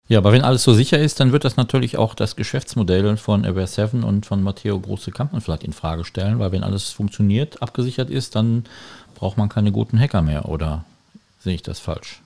[0.07, 3.45] Ja, aber wenn alles so sicher ist, dann wird das natürlich auch das Geschäftsmodell von
[3.45, 7.61] Aware 7 und von Matteo Große Kampmann vielleicht in Frage stellen, weil wenn alles funktioniert,
[7.61, 8.63] abgesichert ist, dann
[9.15, 10.85] braucht man keine guten Hacker mehr, oder
[11.39, 12.21] sehe ich das falsch?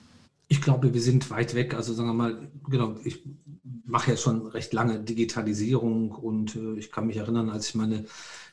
[0.52, 1.72] Ich glaube, wir sind weit weg.
[1.72, 3.24] Also sagen wir mal, genau, ich
[3.86, 8.04] mache ja schon recht lange Digitalisierung und äh, ich kann mich erinnern, als ich meine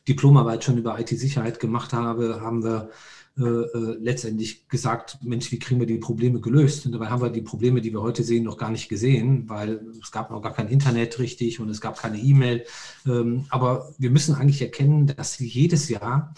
[0.07, 2.89] Diplomarbeit schon über IT-Sicherheit gemacht habe, haben wir
[3.37, 6.85] äh, äh, letztendlich gesagt, Mensch, wie kriegen wir die Probleme gelöst?
[6.85, 9.81] Und dabei haben wir die Probleme, die wir heute sehen, noch gar nicht gesehen, weil
[10.01, 12.63] es gab noch gar kein Internet richtig und es gab keine E-Mail.
[13.05, 16.33] Ähm, aber wir müssen eigentlich erkennen, dass jedes Jahr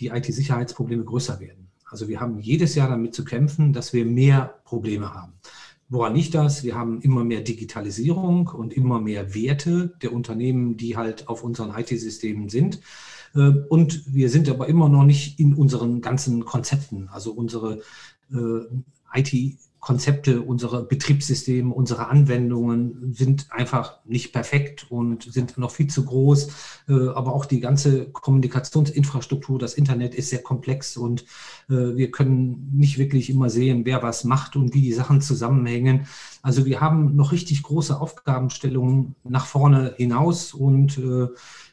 [0.00, 1.63] die IT-Sicherheitsprobleme größer werden.
[1.94, 5.34] Also wir haben jedes Jahr damit zu kämpfen, dass wir mehr Probleme haben.
[5.88, 6.64] Woran liegt das?
[6.64, 11.72] Wir haben immer mehr Digitalisierung und immer mehr Werte der Unternehmen, die halt auf unseren
[11.78, 12.80] IT-Systemen sind.
[13.36, 17.08] Äh, und wir sind aber immer noch nicht in unseren ganzen Konzepten.
[17.12, 17.82] Also unsere
[18.32, 25.88] äh, IT Konzepte, unsere Betriebssysteme, unsere Anwendungen sind einfach nicht perfekt und sind noch viel
[25.88, 26.48] zu groß.
[26.88, 31.26] Äh, aber auch die ganze Kommunikationsinfrastruktur, das Internet ist sehr komplex und
[31.68, 36.06] äh, wir können nicht wirklich immer sehen, wer was macht und wie die Sachen zusammenhängen.
[36.44, 41.28] Also wir haben noch richtig große Aufgabenstellungen nach vorne hinaus und äh,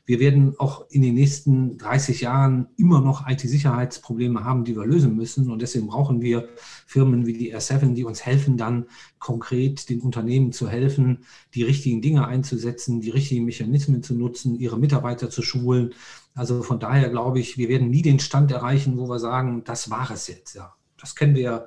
[0.06, 5.18] wir werden auch in den nächsten 30 Jahren immer noch IT-Sicherheitsprobleme haben, die wir lösen
[5.18, 5.52] müssen.
[5.52, 6.48] Und deswegen brauchen wir
[6.88, 8.86] Firmen wie die R7, die uns helfen, dann
[9.20, 14.80] konkret den Unternehmen zu helfen, die richtigen Dinge einzusetzen, die richtigen Mechanismen zu nutzen, ihre
[14.80, 15.94] Mitarbeiter zu schulen.
[16.34, 19.90] Also von daher glaube ich, wir werden nie den Stand erreichen, wo wir sagen, das
[19.90, 20.56] war es jetzt.
[20.56, 21.66] Ja, das kennen wir ja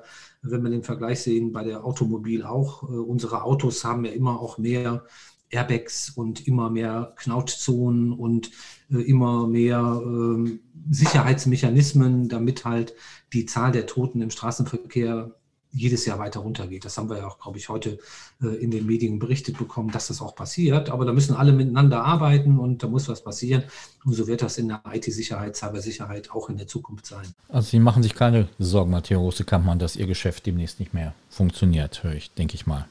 [0.49, 2.83] wenn wir den Vergleich sehen, bei der Automobil auch.
[2.83, 5.05] Äh, unsere Autos haben ja immer auch mehr
[5.49, 8.51] Airbags und immer mehr Knautzonen und
[8.91, 12.95] äh, immer mehr äh, Sicherheitsmechanismen, damit halt
[13.33, 15.35] die Zahl der Toten im Straßenverkehr
[15.75, 16.85] jedes Jahr weiter runtergeht.
[16.85, 17.99] Das haben wir ja auch, glaube ich, heute
[18.41, 20.89] äh, in den Medien berichtet bekommen, dass das auch passiert.
[20.89, 23.63] Aber da müssen alle miteinander arbeiten und da muss was passieren.
[24.05, 27.25] Und so wird das in der IT-Sicherheit, Cybersicherheit auch in der Zukunft sein.
[27.49, 32.03] Also Sie machen sich keine Sorgen, Matthias Rose-Kampmann, dass Ihr Geschäft demnächst nicht mehr funktioniert,
[32.03, 32.87] höre ich, denke ich mal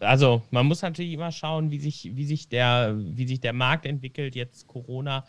[0.00, 3.86] also man muss natürlich immer schauen, wie sich, wie sich, der, wie sich der Markt
[3.86, 4.34] entwickelt.
[4.34, 5.24] Jetzt Corona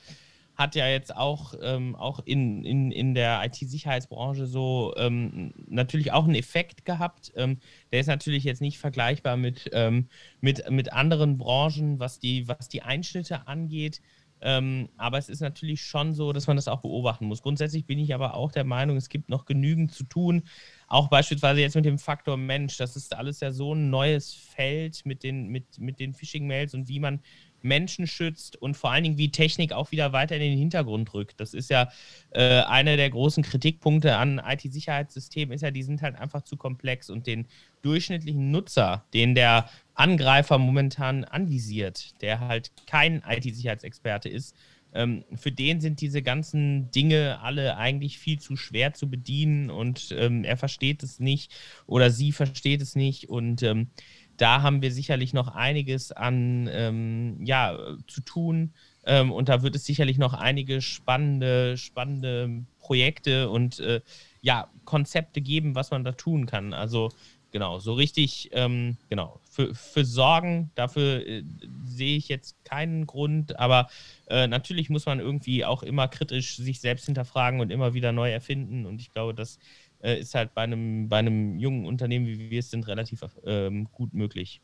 [0.55, 6.23] hat ja jetzt auch, ähm, auch in, in, in der IT-Sicherheitsbranche so ähm, natürlich auch
[6.23, 7.33] einen Effekt gehabt.
[7.35, 7.59] Ähm,
[7.91, 10.07] der ist natürlich jetzt nicht vergleichbar mit, ähm,
[10.41, 14.01] mit, mit anderen Branchen, was die, was die Einschnitte angeht.
[14.41, 17.41] Ähm, aber es ist natürlich schon so, dass man das auch beobachten muss.
[17.41, 20.43] Grundsätzlich bin ich aber auch der Meinung, es gibt noch genügend zu tun.
[20.87, 22.77] Auch beispielsweise jetzt mit dem Faktor Mensch.
[22.77, 26.87] Das ist alles ja so ein neues Feld mit den, mit, mit den Phishing-Mails und
[26.87, 27.21] wie man
[27.65, 31.39] Menschen schützt und vor allen Dingen, wie Technik auch wieder weiter in den Hintergrund rückt.
[31.39, 31.89] Das ist ja
[32.31, 37.09] äh, einer der großen Kritikpunkte an IT-Sicherheitssystemen, ist ja, die sind halt einfach zu komplex
[37.09, 37.47] und den
[37.81, 44.55] durchschnittlichen Nutzer, den der Angreifer momentan anvisiert, der halt kein IT-Sicherheitsexperte ist,
[44.95, 50.15] ähm, für den sind diese ganzen Dinge alle eigentlich viel zu schwer zu bedienen und
[50.17, 51.53] ähm, er versteht es nicht
[51.85, 53.89] oder sie versteht es nicht und ähm,
[54.37, 58.73] da haben wir sicherlich noch einiges an ähm, ja, zu tun.
[59.05, 64.01] Ähm, und da wird es sicherlich noch einige spannende, spannende Projekte und äh,
[64.41, 66.73] ja, Konzepte geben, was man da tun kann.
[66.73, 67.11] Also
[67.51, 71.43] genau, so richtig, ähm, genau, für, für Sorgen, dafür äh,
[71.85, 73.87] sehe ich jetzt keinen Grund, aber
[74.27, 78.29] äh, natürlich muss man irgendwie auch immer kritisch sich selbst hinterfragen und immer wieder neu
[78.29, 79.57] erfinden und ich glaube, das
[80.05, 83.87] äh, ist halt bei einem, bei einem jungen Unternehmen, wie wir es sind, relativ ähm,
[83.91, 84.61] gut möglich.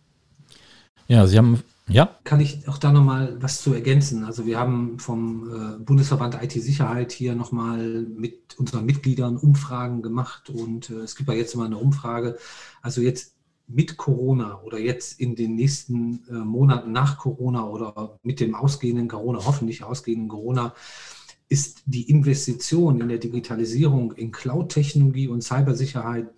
[1.08, 2.16] Ja, Sie haben, ja?
[2.24, 4.24] Kann ich auch da nochmal was zu ergänzen?
[4.24, 10.90] Also wir haben vom äh, Bundesverband IT-Sicherheit hier nochmal mit unseren Mitgliedern Umfragen gemacht und
[10.90, 12.38] äh, es gibt ja jetzt immer eine Umfrage.
[12.82, 13.36] Also jetzt
[13.68, 19.08] mit Corona oder jetzt in den nächsten äh, Monaten nach Corona oder mit dem ausgehenden
[19.08, 20.74] Corona, hoffentlich ausgehenden Corona,
[21.52, 26.30] ist die Investition in der Digitalisierung, in Cloud-Technologie und Cybersicherheit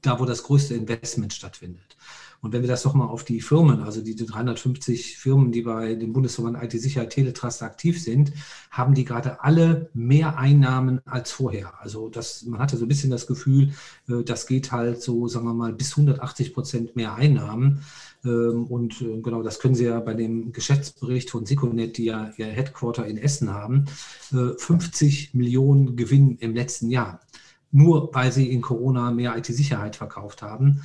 [0.00, 1.96] da, wo das größte Investment stattfindet.
[2.40, 5.94] Und wenn wir das doch mal auf die Firmen, also die 350 Firmen, die bei
[5.94, 8.32] dem Bundesverband IT-Sicherheit Teletrust aktiv sind,
[8.70, 11.72] haben die gerade alle mehr Einnahmen als vorher.
[11.80, 13.72] Also das, man hatte so ein bisschen das Gefühl,
[14.08, 17.80] äh, das geht halt so, sagen wir mal, bis 180 Prozent mehr Einnahmen.
[18.24, 22.32] Ähm, und äh, genau, das können Sie ja bei dem Geschäftsbericht von Siconet, die ja
[22.36, 23.86] ihr Headquarter in Essen haben,
[24.30, 27.20] 50 äh, Millionen Gewinn im letzten Jahr
[27.74, 30.84] nur weil sie in Corona mehr IT-Sicherheit verkauft haben.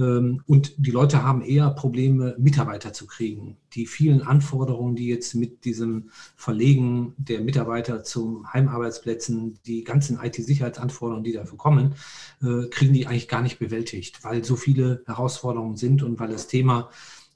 [0.00, 3.58] Ähm, und die Leute haben eher Probleme, Mitarbeiter zu kriegen.
[3.74, 11.24] Die vielen Anforderungen, die jetzt mit diesem Verlegen der Mitarbeiter zu Heimarbeitsplätzen, die ganzen IT-Sicherheitsanforderungen,
[11.24, 11.94] die dafür kommen,
[12.42, 16.48] äh, kriegen die eigentlich gar nicht bewältigt, weil so viele Herausforderungen sind und weil das
[16.48, 16.90] Thema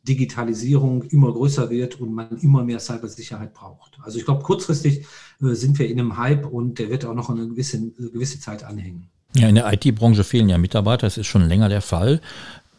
[0.06, 3.98] Digitalisierung immer größer wird und man immer mehr Cybersicherheit braucht.
[4.02, 5.06] Also ich glaube, kurzfristig
[5.40, 8.40] äh, sind wir in einem Hype und der wird auch noch eine gewisse, eine gewisse
[8.40, 9.08] Zeit anhängen.
[9.34, 12.20] Ja, in der IT-Branche fehlen ja Mitarbeiter, das ist schon länger der Fall.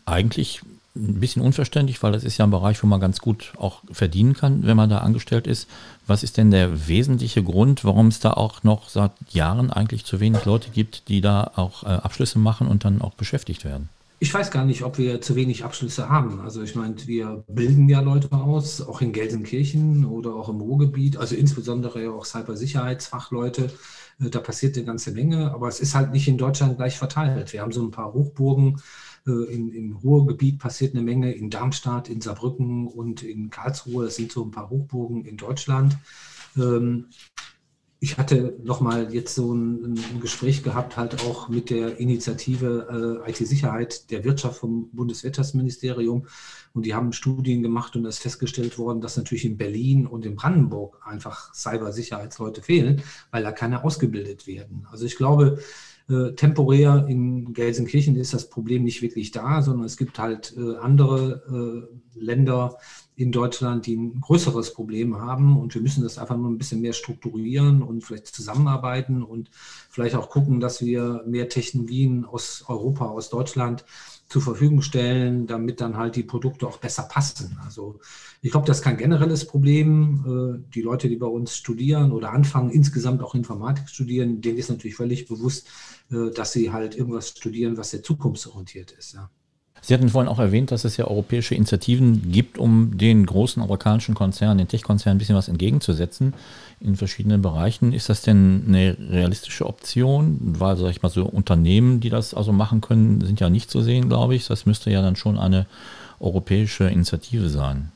[0.05, 0.61] Eigentlich
[0.95, 4.33] ein bisschen unverständlich, weil das ist ja ein Bereich, wo man ganz gut auch verdienen
[4.33, 5.67] kann, wenn man da angestellt ist.
[6.07, 10.21] Was ist denn der wesentliche Grund, warum es da auch noch seit Jahren eigentlich zu
[10.21, 13.89] wenig Leute gibt, die da auch äh, Abschlüsse machen und dann auch beschäftigt werden?
[14.19, 16.39] Ich weiß gar nicht, ob wir zu wenig Abschlüsse haben.
[16.39, 21.17] Also ich meine, wir bilden ja Leute aus, auch in Gelsenkirchen oder auch im Ruhrgebiet,
[21.17, 23.69] also insbesondere auch Cybersicherheitsfachleute.
[24.19, 27.51] Da passiert eine ganze Menge, aber es ist halt nicht in Deutschland gleich verteilt.
[27.53, 28.81] Wir haben so ein paar Hochburgen.
[29.27, 34.05] Äh, in, Im Ruhrgebiet passiert eine Menge, in Darmstadt, in Saarbrücken und in Karlsruhe.
[34.05, 35.97] Das sind so ein paar Hochburgen in Deutschland.
[38.05, 43.31] Ich hatte nochmal jetzt so ein, ein, Gespräch gehabt, halt auch mit der Initiative äh,
[43.31, 46.27] IT-Sicherheit der Wirtschaft vom Bundeswirtschaftsministerium.
[46.75, 50.23] Und die haben Studien gemacht und es ist festgestellt worden, dass natürlich in Berlin und
[50.23, 54.85] in Brandenburg einfach Cybersicherheitsleute fehlen, weil da keine ausgebildet werden.
[54.91, 55.57] Also ich glaube,
[56.07, 60.75] äh, temporär in Gelsenkirchen ist das Problem nicht wirklich da, sondern es gibt halt äh,
[60.77, 62.77] andere äh, Länder,
[63.17, 65.57] in Deutschland, die ein größeres Problem haben.
[65.57, 69.49] Und wir müssen das einfach nur ein bisschen mehr strukturieren und vielleicht zusammenarbeiten und
[69.89, 73.85] vielleicht auch gucken, dass wir mehr Technologien aus Europa, aus Deutschland
[74.27, 77.57] zur Verfügung stellen, damit dann halt die Produkte auch besser passen.
[77.63, 77.99] Also
[78.41, 80.59] ich glaube, das ist kein generelles Problem.
[80.65, 84.69] Äh, die Leute, die bei uns studieren oder anfangen, insgesamt auch Informatik studieren, denen ist
[84.69, 85.67] natürlich völlig bewusst,
[86.11, 89.13] äh, dass sie halt irgendwas studieren, was sehr zukunftsorientiert ist.
[89.13, 89.29] Ja.
[89.85, 94.15] Sie hatten vorhin auch erwähnt, dass es ja europäische Initiativen gibt, um den großen amerikanischen
[94.15, 96.33] Konzernen, den Tech-Konzernen ein bisschen was entgegenzusetzen
[96.79, 97.93] in verschiedenen Bereichen.
[97.93, 100.39] Ist das denn eine realistische Option?
[100.41, 103.81] Weil, sag ich mal, so Unternehmen, die das also machen können, sind ja nicht zu
[103.81, 104.47] sehen, glaube ich.
[104.47, 105.67] Das müsste ja dann schon eine
[106.19, 107.91] europäische Initiative sein.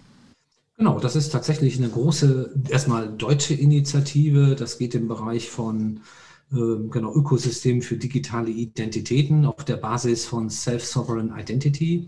[0.78, 4.56] Genau, das ist tatsächlich eine große, erstmal deutsche Initiative.
[4.56, 6.02] Das geht im Bereich von
[6.52, 12.08] genau, Ökosystem für digitale Identitäten auf der Basis von Self-Sovereign Identity.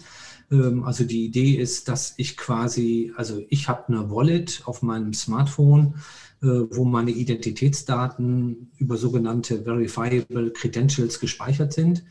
[0.51, 5.13] Ähm, also die Idee ist, dass ich quasi, also ich habe eine Wallet auf meinem
[5.13, 5.95] Smartphone,
[6.41, 12.03] äh, wo meine Identitätsdaten über sogenannte Verifiable Credentials gespeichert sind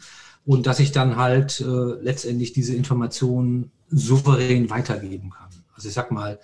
[0.45, 5.49] und dass ich dann halt äh, letztendlich diese Informationen souverän weitergeben kann.
[5.75, 6.39] Also ich sag mal,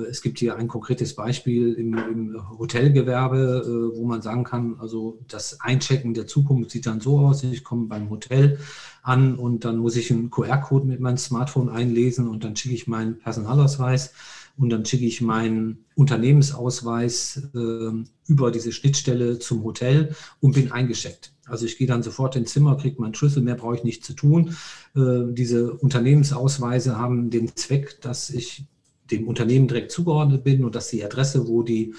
[0.00, 5.18] es gibt hier ein konkretes Beispiel im, im Hotelgewerbe, äh, wo man sagen kann, also
[5.28, 8.58] das Einchecken der Zukunft sieht dann so aus, ich komme beim Hotel
[9.02, 12.86] an und dann muss ich einen QR-Code mit meinem Smartphone einlesen und dann schicke ich
[12.86, 14.12] meinen Personalausweis
[14.56, 17.90] und dann schicke ich meinen Unternehmensausweis äh,
[18.26, 21.32] über diese Schnittstelle zum Hotel und bin eingecheckt.
[21.46, 24.14] Also ich gehe dann sofort ins Zimmer, kriege meinen Schlüssel, mehr brauche ich nicht zu
[24.14, 24.56] tun.
[24.94, 28.66] Äh, diese Unternehmensausweise haben den Zweck, dass ich
[29.12, 31.94] dem Unternehmen direkt zugeordnet bin und dass die Adresse, wo die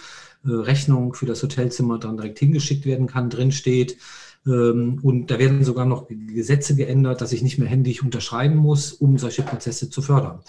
[0.46, 3.98] äh, Rechnung für das Hotelzimmer dann direkt hingeschickt werden kann, drinsteht.
[4.46, 8.92] Ähm, und da werden sogar noch Gesetze geändert, dass ich nicht mehr händisch unterschreiben muss,
[8.92, 10.40] um solche Prozesse zu fördern.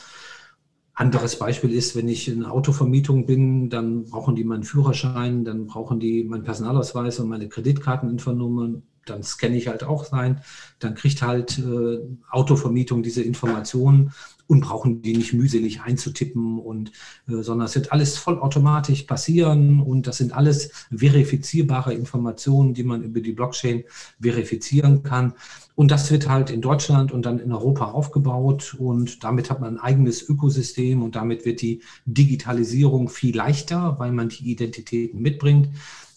[0.97, 5.99] Anderes Beispiel ist, wenn ich in Autovermietung bin, dann brauchen die meinen Führerschein, dann brauchen
[5.99, 10.41] die meinen Personalausweis und meine Kreditkarteninfonnummer dann scanne ich halt auch sein,
[10.79, 11.99] dann kriegt halt äh,
[12.31, 14.13] Autovermietung diese Informationen
[14.47, 16.93] und brauchen die nicht mühselig einzutippen und
[17.29, 23.03] äh, sondern es wird alles vollautomatisch passieren und das sind alles verifizierbare Informationen, die man
[23.03, 23.85] über die Blockchain
[24.21, 25.35] verifizieren kann.
[25.75, 29.75] Und das wird halt in Deutschland und dann in Europa aufgebaut und damit hat man
[29.75, 35.69] ein eigenes Ökosystem und damit wird die Digitalisierung viel leichter, weil man die Identitäten mitbringt.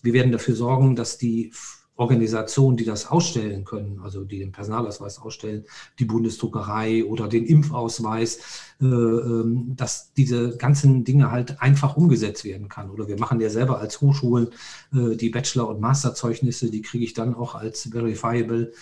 [0.04, 1.52] Wir werden dafür sorgen, dass die
[1.98, 5.66] Organisationen, die das ausstellen können, also die den Personalausweis ausstellen,
[5.98, 8.40] die Bundesdruckerei oder den Impfausweis,
[8.80, 12.92] äh, ähm, dass diese ganzen Dinge halt einfach umgesetzt werden kann.
[12.92, 14.50] Oder wir machen ja selber als Hochschulen
[14.94, 18.74] äh, die Bachelor- und Masterzeugnisse, die kriege ich dann auch als verifiable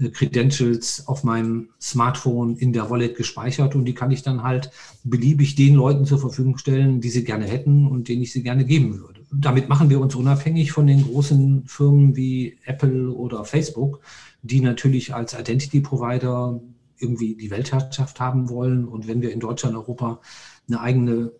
[0.00, 4.72] äh, Credentials auf meinem Smartphone in der Wallet gespeichert und die kann ich dann halt
[5.04, 8.64] beliebig den Leuten zur Verfügung stellen, die sie gerne hätten und denen ich sie gerne
[8.64, 14.00] geben würde damit machen wir uns unabhängig von den großen Firmen wie Apple oder Facebook,
[14.42, 16.60] die natürlich als Identity Provider
[16.98, 18.86] irgendwie die Weltherrschaft haben wollen.
[18.86, 20.20] Und wenn wir in Deutschland, Europa
[20.68, 21.32] eine eigene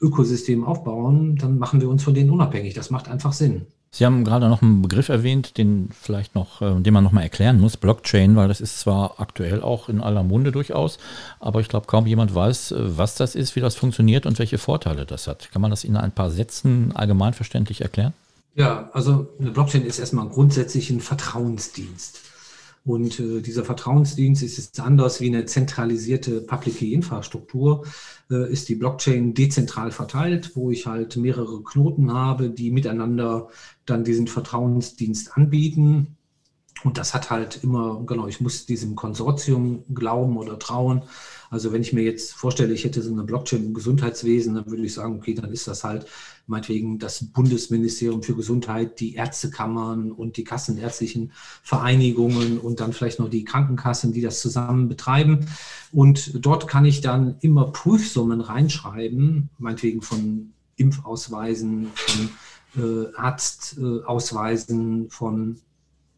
[0.00, 2.74] Ökosystem aufbauen, dann machen wir uns von denen unabhängig.
[2.74, 3.66] Das macht einfach Sinn.
[3.94, 7.20] Sie haben gerade noch einen Begriff erwähnt, den vielleicht noch, äh, den man noch mal
[7.20, 10.98] erklären muss, Blockchain, weil das ist zwar aktuell auch in aller Munde durchaus,
[11.40, 14.56] aber ich glaube kaum jemand weiß, äh, was das ist, wie das funktioniert und welche
[14.56, 15.52] Vorteile das hat.
[15.52, 18.14] Kann man das in ein paar Sätzen allgemeinverständlich erklären?
[18.54, 22.31] Ja, also eine Blockchain ist erstmal grundsätzlich ein Vertrauensdienst.
[22.84, 27.86] Und äh, dieser Vertrauensdienst ist jetzt anders wie eine zentralisierte Public Key Infrastruktur,
[28.30, 33.48] äh, ist die Blockchain dezentral verteilt, wo ich halt mehrere Knoten habe, die miteinander
[33.86, 36.16] dann diesen Vertrauensdienst anbieten.
[36.84, 41.02] Und das hat halt immer, genau, ich muss diesem Konsortium glauben oder trauen.
[41.50, 44.84] Also wenn ich mir jetzt vorstelle, ich hätte so eine Blockchain im Gesundheitswesen, dann würde
[44.84, 46.06] ich sagen, okay, dann ist das halt
[46.46, 53.30] meinetwegen das Bundesministerium für Gesundheit, die Ärztekammern und die kassenärztlichen Vereinigungen und dann vielleicht noch
[53.30, 55.46] die Krankenkassen, die das zusammen betreiben.
[55.92, 62.30] Und dort kann ich dann immer Prüfsummen reinschreiben, meinetwegen von Impfausweisen, von
[62.76, 65.60] äh, Arztausweisen, von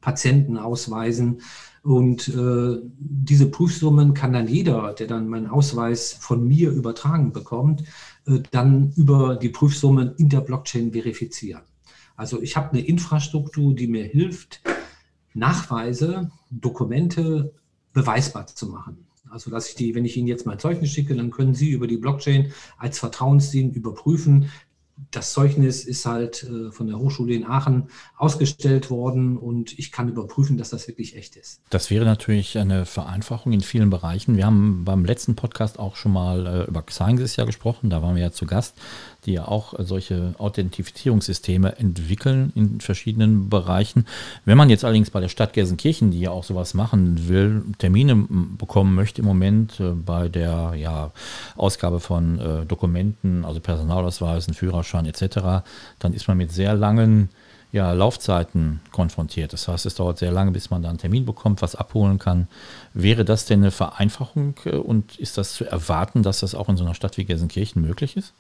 [0.04, 1.40] Patientenausweisen
[1.82, 7.84] und äh, diese Prüfsummen kann dann jeder, der dann meinen Ausweis von mir übertragen bekommt,
[8.26, 11.62] äh, dann über die Prüfsummen in der Blockchain verifizieren.
[12.16, 14.60] Also ich habe eine Infrastruktur, die mir hilft,
[15.32, 17.54] Nachweise, Dokumente
[17.92, 19.06] beweisbar zu machen.
[19.30, 21.86] Also dass ich die, wenn ich Ihnen jetzt mein Zeugnis schicke, dann können Sie über
[21.86, 24.50] die Blockchain als Vertrauensdienst überprüfen,
[25.10, 30.08] das Zeugnis ist halt äh, von der Hochschule in Aachen ausgestellt worden und ich kann
[30.08, 31.60] überprüfen, dass das wirklich echt ist.
[31.70, 34.36] Das wäre natürlich eine Vereinfachung in vielen Bereichen.
[34.36, 38.14] Wir haben beim letzten Podcast auch schon mal äh, über Xangis ja gesprochen, da waren
[38.14, 38.74] wir ja zu Gast
[39.26, 44.06] die ja auch solche Authentifizierungssysteme entwickeln in verschiedenen Bereichen.
[44.44, 48.26] Wenn man jetzt allerdings bei der Stadt Gelsenkirchen, die ja auch sowas machen will, Termine
[48.58, 51.10] bekommen möchte im Moment äh, bei der ja,
[51.56, 55.64] Ausgabe von äh, Dokumenten, also Personalausweisen, Führerschein etc.,
[55.98, 57.30] dann ist man mit sehr langen
[57.74, 59.52] ja, Laufzeiten konfrontiert.
[59.52, 62.46] Das heißt, es dauert sehr lange, bis man da einen Termin bekommt, was abholen kann.
[62.92, 66.76] Wäre das denn eine Vereinfachung äh, und ist das zu erwarten, dass das auch in
[66.76, 68.32] so einer Stadt wie Gelsenkirchen möglich ist?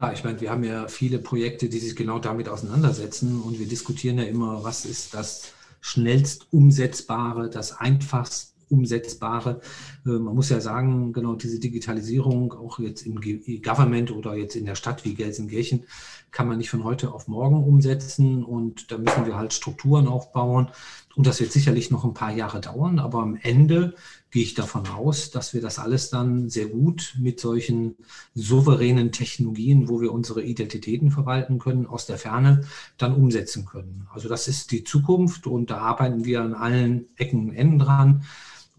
[0.00, 3.68] Ja, ich meine, wir haben ja viele Projekte, die sich genau damit auseinandersetzen und wir
[3.68, 9.60] diskutieren ja immer, was ist das schnellst umsetzbare, das einfachst umsetzbare.
[10.06, 13.20] Äh, man muss ja sagen, genau diese Digitalisierung, auch jetzt im
[13.62, 15.84] Government oder jetzt in der Stadt wie Gelsenkirchen,
[16.30, 20.68] kann man nicht von heute auf morgen umsetzen und da müssen wir halt Strukturen aufbauen.
[21.16, 23.94] Und das wird sicherlich noch ein paar Jahre dauern, aber am Ende
[24.30, 27.96] gehe ich davon aus, dass wir das alles dann sehr gut mit solchen
[28.34, 32.62] souveränen Technologien, wo wir unsere Identitäten verwalten können, aus der Ferne
[32.96, 34.06] dann umsetzen können.
[34.12, 38.22] Also das ist die Zukunft und da arbeiten wir an allen Ecken und Enden dran.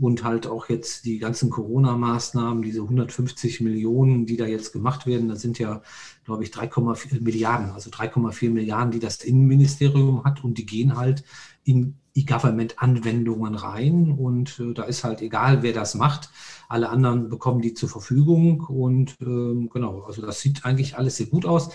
[0.01, 5.29] Und halt auch jetzt die ganzen Corona-Maßnahmen, diese 150 Millionen, die da jetzt gemacht werden,
[5.29, 5.83] das sind ja,
[6.25, 11.23] glaube ich, 3,4 Milliarden, also 3,4 Milliarden, die das Innenministerium hat und die gehen halt
[11.63, 16.31] in E-Government-Anwendungen rein und äh, da ist halt egal, wer das macht.
[16.67, 21.27] Alle anderen bekommen die zur Verfügung und ähm, genau, also das sieht eigentlich alles sehr
[21.27, 21.69] gut aus.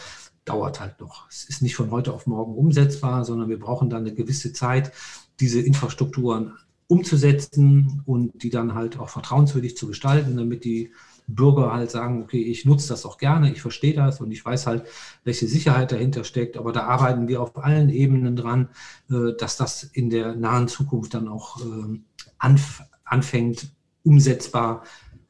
[0.45, 1.29] Dauert halt noch.
[1.31, 4.91] Es ist nicht von heute auf morgen umsetzbar, sondern wir brauchen dann eine gewisse Zeit,
[5.39, 6.55] diese Infrastrukturen
[6.89, 10.93] umzusetzen und die dann halt auch vertrauenswürdig zu gestalten, damit die
[11.27, 14.67] Bürger halt sagen, okay, ich nutze das auch gerne, ich verstehe das und ich weiß
[14.67, 14.85] halt,
[15.25, 16.57] welche Sicherheit dahinter steckt.
[16.57, 18.69] Aber da arbeiten wir auf allen Ebenen dran,
[19.11, 22.05] äh, dass das in der nahen Zukunft dann auch ähm,
[22.39, 23.69] anf anfängt,
[24.03, 24.83] umsetzbar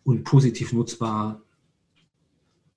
[0.05, 1.43] und positiv nutzbar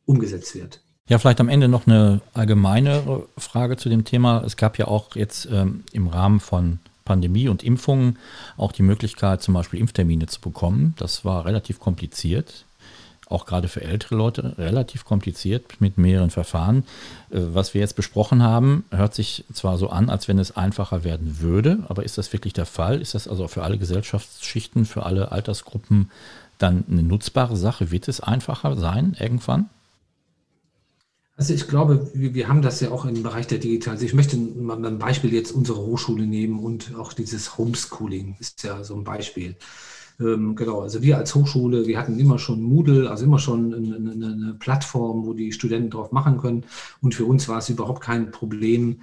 [0.06, 0.82] umgesetzt wird.
[1.08, 4.44] Ja, vielleicht am Ende noch eine allgemeine Frage zu dem Thema.
[4.46, 8.20] Es gab ja auch jetzt ähm, im Rahmen von Pandemie und Impfungen
[8.56, 10.94] auch die Möglichkeit, zum Beispiel Impftermine zu bekommen.
[10.98, 12.66] Das war relativ kompliziert
[13.30, 16.80] auch gerade für ältere Leute relativ kompliziert mit mehreren Verfahren.
[17.30, 21.04] Äh, was wir jetzt besprochen haben, hört sich zwar so an, als wenn es einfacher
[21.04, 23.02] werden würde, aber ist das wirklich der Fall?
[23.02, 26.10] Ist das also für alle Gesellschaftsschichten, für alle Altersgruppen
[26.58, 27.92] dann eine nutzbare Sache?
[27.92, 29.70] Wird es einfacher sein irgendwann?
[31.40, 34.10] Also ich glaube, wir, haben das ja auch im Bereich der Digitalisierung.
[34.10, 38.84] Ich möchte mal ein Beispiel jetzt unsere Hochschule nehmen und auch dieses Homeschooling ist ja
[38.84, 39.56] so ein Beispiel.
[40.20, 43.96] Ähm, genau, also wir als Hochschule, wir hatten immer schon Moodle, also immer schon eine,
[43.96, 46.66] eine, eine, Plattform, wo die Studenten drauf machen können.
[47.02, 49.00] Und für uns war es überhaupt kein Problem,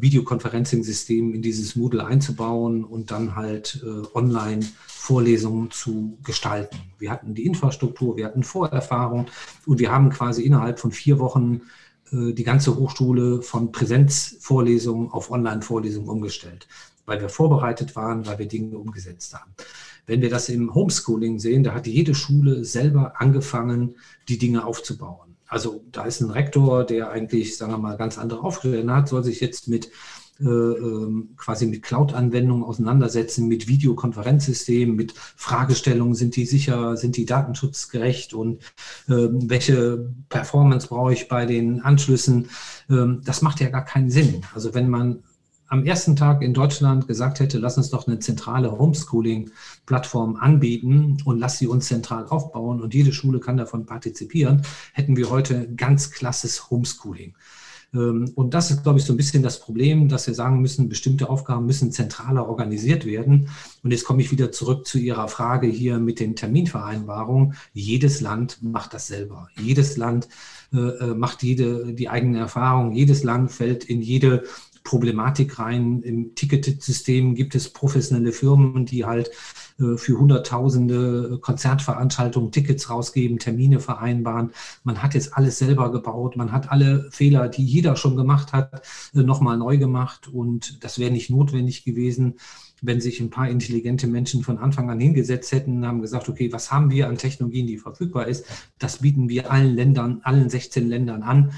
[0.00, 6.76] Videoconferencing-System in dieses Moodle einzubauen und dann halt äh, online Vorlesungen zu gestalten.
[6.98, 9.26] Wir hatten die Infrastruktur, wir hatten Vorerfahrung
[9.66, 11.62] und wir haben quasi innerhalb von vier Wochen
[12.12, 16.68] äh, die ganze Hochschule von Präsenzvorlesungen auf Online-Vorlesungen umgestellt,
[17.06, 19.52] weil wir vorbereitet waren, weil wir Dinge umgesetzt haben.
[20.06, 23.96] Wenn wir das im Homeschooling sehen, da hat jede Schule selber angefangen,
[24.28, 25.31] die Dinge aufzubauen.
[25.52, 29.22] Also da ist ein Rektor, der eigentlich, sagen wir mal, ganz andere Aufgaben hat, soll
[29.22, 29.90] sich jetzt mit
[30.40, 37.26] äh, ähm, quasi mit Cloud-Anwendungen auseinandersetzen, mit Videokonferenzsystemen, mit Fragestellungen, sind die sicher, sind die
[37.26, 38.62] datenschutzgerecht und
[39.08, 42.48] äh, welche Performance brauche ich bei den Anschlüssen.
[42.88, 44.40] Ähm, das macht ja gar keinen Sinn.
[44.54, 45.22] Also wenn man
[45.72, 51.38] am ersten Tag in Deutschland gesagt hätte, lass uns doch eine zentrale Homeschooling-Plattform anbieten und
[51.38, 56.10] lass sie uns zentral aufbauen und jede Schule kann davon partizipieren, hätten wir heute ganz
[56.10, 57.34] klasses Homeschooling.
[57.94, 60.90] Ähm, und das ist, glaube ich, so ein bisschen das Problem, dass wir sagen müssen,
[60.90, 63.48] bestimmte Aufgaben müssen zentraler organisiert werden.
[63.82, 67.54] Und jetzt komme ich wieder zurück zu Ihrer Frage hier mit den Terminvereinbarungen.
[67.72, 69.48] Jedes Land macht das selber.
[69.58, 70.28] Jedes Land
[70.74, 72.92] äh, äh macht jede, die eigene Erfahrung.
[72.92, 74.44] Jedes Land fällt in jede
[74.84, 76.02] Problematik rein.
[76.02, 79.30] Im Ticketsystem gibt es professionelle Firmen, die halt
[79.78, 84.50] äh, für Hunderttausende Konzertveranstaltungen Tickets rausgeben, Termine vereinbaren.
[84.84, 86.36] Man hat jetzt alles selber gebaut.
[86.36, 88.82] Man hat alle Fehler, die jeder schon gemacht hat,
[89.14, 90.28] äh, nochmal neu gemacht.
[90.28, 92.34] Und das wäre nicht notwendig gewesen
[92.82, 96.52] wenn sich ein paar intelligente Menschen von Anfang an hingesetzt hätten und haben gesagt, okay,
[96.52, 98.44] was haben wir an Technologien, die verfügbar ist?
[98.78, 101.52] Das bieten wir allen Ländern, allen 16 Ländern an.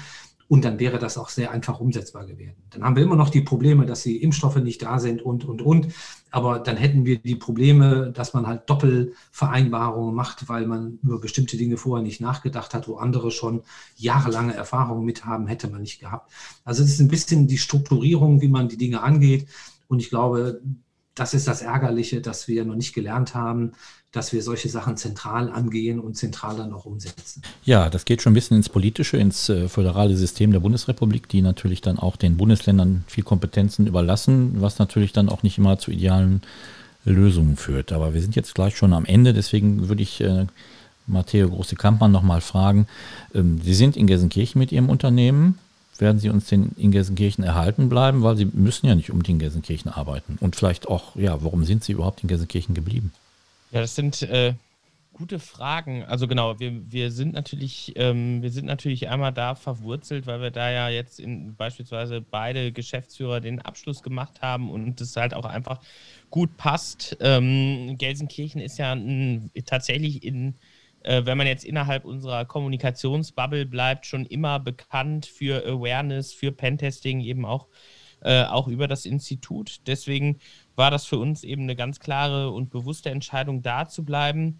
[0.47, 2.55] Und dann wäre das auch sehr einfach umsetzbar gewesen.
[2.69, 5.63] Dann haben wir immer noch die Probleme, dass die Impfstoffe nicht da sind und, und,
[5.63, 5.87] und.
[6.29, 11.57] Aber dann hätten wir die Probleme, dass man halt Doppelvereinbarungen macht, weil man über bestimmte
[11.57, 13.63] Dinge vorher nicht nachgedacht hat, wo andere schon
[13.95, 16.31] jahrelange Erfahrungen mit haben, hätte man nicht gehabt.
[16.63, 19.47] Also es ist ein bisschen die Strukturierung, wie man die Dinge angeht.
[19.87, 20.61] Und ich glaube,
[21.15, 23.71] das ist das Ärgerliche, dass wir noch nicht gelernt haben,
[24.11, 27.41] dass wir solche Sachen zentral angehen und zentral dann auch umsetzen.
[27.63, 31.41] Ja, das geht schon ein bisschen ins Politische, ins äh, föderale System der Bundesrepublik, die
[31.41, 35.91] natürlich dann auch den Bundesländern viel Kompetenzen überlassen, was natürlich dann auch nicht immer zu
[35.91, 36.41] idealen
[37.03, 37.91] Lösungen führt.
[37.91, 40.47] Aber wir sind jetzt gleich schon am Ende, deswegen würde ich äh,
[41.07, 42.87] Matteo Große-Kampmann nochmal fragen.
[43.33, 45.59] Ähm, Sie sind in Gelsenkirchen mit Ihrem Unternehmen.
[45.97, 48.23] Werden Sie uns denn in Gelsenkirchen erhalten bleiben?
[48.23, 50.37] Weil Sie müssen ja nicht unbedingt in Gelsenkirchen arbeiten.
[50.41, 53.11] Und vielleicht auch, ja, warum sind Sie überhaupt in Gelsenkirchen geblieben?
[53.71, 54.53] Ja, das sind äh,
[55.15, 56.03] gute Fragen.
[56.03, 60.51] Also genau, wir, wir sind natürlich, ähm, wir sind natürlich einmal da verwurzelt, weil wir
[60.51, 65.45] da ja jetzt in, beispielsweise beide Geschäftsführer den Abschluss gemacht haben und es halt auch
[65.45, 65.79] einfach
[66.29, 67.15] gut passt.
[67.21, 70.55] Ähm, Gelsenkirchen ist ja ein, tatsächlich in
[71.05, 77.21] äh, wenn man jetzt innerhalb unserer Kommunikationsbubble bleibt, schon immer bekannt für Awareness, für Pentesting,
[77.21, 77.67] eben auch,
[78.21, 79.81] äh, auch über das Institut.
[79.85, 80.39] Deswegen
[80.75, 84.59] war das für uns eben eine ganz klare und bewusste Entscheidung, da zu bleiben.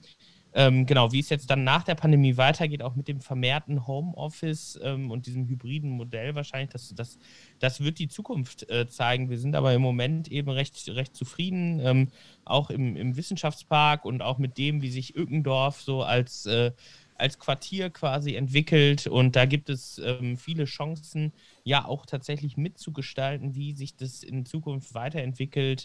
[0.58, 4.80] Ähm, genau, wie es jetzt dann nach der Pandemie weitergeht, auch mit dem vermehrten Homeoffice
[4.82, 7.20] ähm, und diesem hybriden Modell wahrscheinlich, das, das,
[7.60, 9.30] das wird die Zukunft äh, zeigen.
[9.30, 12.08] Wir sind aber im Moment eben recht, recht zufrieden, ähm,
[12.46, 16.72] auch im, im Wissenschaftspark und auch mit dem, wie sich Ückendorf so als, äh,
[17.16, 19.08] als Quartier quasi entwickelt.
[19.08, 21.34] Und da gibt es ähm, viele Chancen,
[21.66, 25.84] ja auch tatsächlich mitzugestalten, wie sich das in Zukunft weiterentwickelt.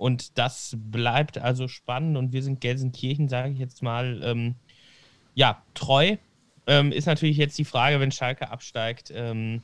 [0.00, 4.54] Ähm, und das bleibt also spannend und wir sind Gelsenkirchen, sage ich jetzt mal, ähm,
[5.34, 6.16] ja, treu.
[6.66, 9.62] Ähm, ist natürlich jetzt die Frage, wenn Schalke absteigt, ähm,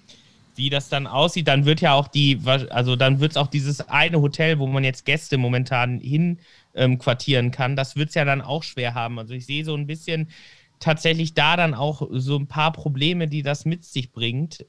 [0.56, 1.46] wie das dann aussieht.
[1.46, 4.84] Dann wird ja auch die, also dann wird es auch dieses eine Hotel, wo man
[4.84, 6.38] jetzt Gäste momentan hin
[6.74, 9.18] ähm, kann, das wird es ja dann auch schwer haben.
[9.18, 10.28] Also ich sehe so ein bisschen
[10.80, 14.64] tatsächlich da dann auch so ein paar Probleme, die das mit sich bringt.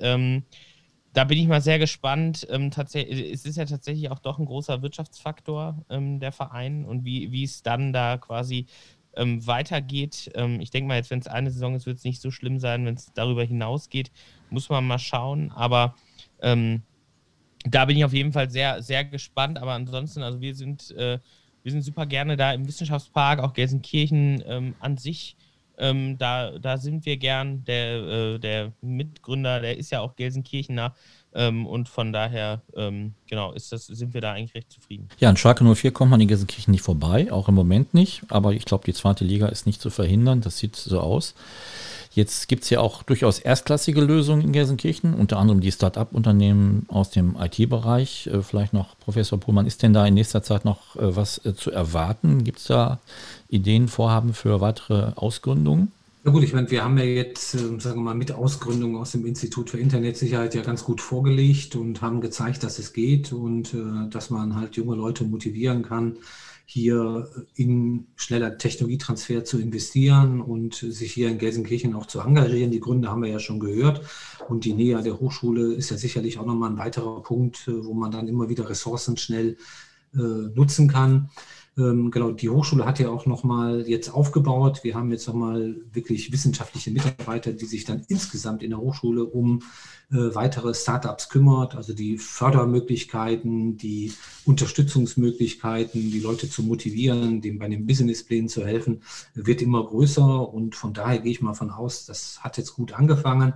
[1.17, 2.45] Da bin ich mal sehr gespannt.
[2.47, 7.31] Ähm, es ist ja tatsächlich auch doch ein großer Wirtschaftsfaktor, ähm, der Verein, und wie,
[7.31, 8.67] wie es dann da quasi
[9.15, 10.29] ähm, weitergeht.
[10.35, 12.59] Ähm, ich denke mal, jetzt, wenn es eine Saison ist, wird es nicht so schlimm
[12.59, 12.85] sein.
[12.85, 14.11] Wenn es darüber hinausgeht,
[14.51, 15.51] muss man mal schauen.
[15.53, 15.95] Aber
[16.39, 16.83] ähm,
[17.65, 19.57] da bin ich auf jeden Fall sehr, sehr gespannt.
[19.57, 21.17] Aber ansonsten, also wir sind, äh,
[21.63, 25.35] wir sind super gerne da im Wissenschaftspark, auch Gelsenkirchen ähm, an sich.
[25.77, 27.63] Ähm, da, da sind wir gern.
[27.65, 30.95] Der, äh, der Mitgründer, der ist ja auch Gelsenkirchener.
[31.33, 35.07] Ähm, und von daher, ähm, genau, ist das, sind wir da eigentlich recht zufrieden.
[35.19, 38.23] Ja, an Schalke 04 kommt man in Gelsenkirchen nicht vorbei, auch im Moment nicht.
[38.29, 40.41] Aber ich glaube, die zweite Liga ist nicht zu verhindern.
[40.41, 41.35] Das sieht so aus.
[42.17, 47.11] Jetzt gibt es ja auch durchaus erstklassige Lösungen in Gelsenkirchen, unter anderem die Start-up-Unternehmen aus
[47.11, 48.25] dem IT-Bereich.
[48.33, 51.53] Äh, vielleicht noch, Professor Puhlmann, ist denn da in nächster Zeit noch äh, was äh,
[51.53, 52.43] zu erwarten?
[52.43, 52.99] Gibt es da
[53.49, 55.91] Ideen, Vorhaben für weitere Ausgründungen?
[56.23, 59.23] Na gut, ich meine, wir haben ja jetzt, sagen wir mal, mit Ausgründung aus dem
[59.27, 63.73] Institut für Internetsicherheit ja ganz gut vorgelegt und haben gezeigt, dass es geht und
[64.09, 66.17] dass man halt junge Leute motivieren kann,
[66.69, 72.71] hier in schneller Technologietransfer zu investieren und sich hier in Gelsenkirchen auch zu engagieren.
[72.71, 74.01] Die Gründe haben wir ja schon gehört.
[74.49, 78.11] Und die Nähe der Hochschule ist ja sicherlich auch nochmal ein weiterer Punkt, wo man
[78.11, 79.55] dann immer wieder Ressourcen schnell
[80.13, 81.29] äh, nutzen kann.
[81.77, 84.83] Ähm, genau, die Hochschule hat ja auch nochmal jetzt aufgebaut.
[84.83, 89.61] Wir haben jetzt nochmal wirklich wissenschaftliche Mitarbeiter, die sich dann insgesamt in der Hochschule um
[90.11, 94.13] äh, weitere Startups kümmert, also die Fördermöglichkeiten, die
[94.45, 99.03] Unterstützungsmöglichkeiten, die Leute zu motivieren, dem bei den Businessplänen zu helfen,
[99.35, 100.51] wird immer größer.
[100.51, 103.53] Und von daher gehe ich mal von aus, das hat jetzt gut angefangen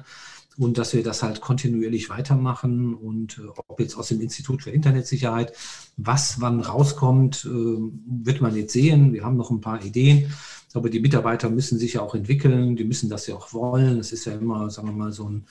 [0.61, 4.69] und dass wir das halt kontinuierlich weitermachen und äh, ob jetzt aus dem Institut für
[4.69, 5.53] Internetsicherheit
[5.97, 9.11] was wann rauskommt, äh, wird man jetzt sehen.
[9.11, 10.31] Wir haben noch ein paar Ideen,
[10.75, 13.97] aber die Mitarbeiter müssen sich ja auch entwickeln, die müssen das ja auch wollen.
[13.97, 15.45] Das ist ja immer, sagen wir mal, so ein,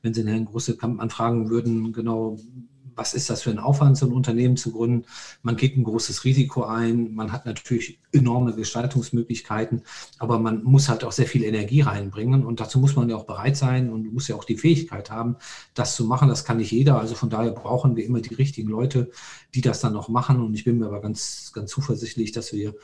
[0.00, 2.38] wenn Sie Herrn Große-Kamp anfragen würden, genau,
[2.96, 5.06] was ist das für ein Aufwand, so ein Unternehmen zu gründen?
[5.42, 9.82] Man geht ein großes Risiko ein, man hat natürlich enorme Gestaltungsmöglichkeiten,
[10.18, 13.26] aber man muss halt auch sehr viel Energie reinbringen und dazu muss man ja auch
[13.26, 15.36] bereit sein und muss ja auch die Fähigkeit haben,
[15.74, 16.28] das zu machen.
[16.28, 16.98] Das kann nicht jeder.
[17.00, 19.10] Also von daher brauchen wir immer die richtigen Leute,
[19.54, 22.74] die das dann noch machen und ich bin mir aber ganz, ganz zuversichtlich, dass wir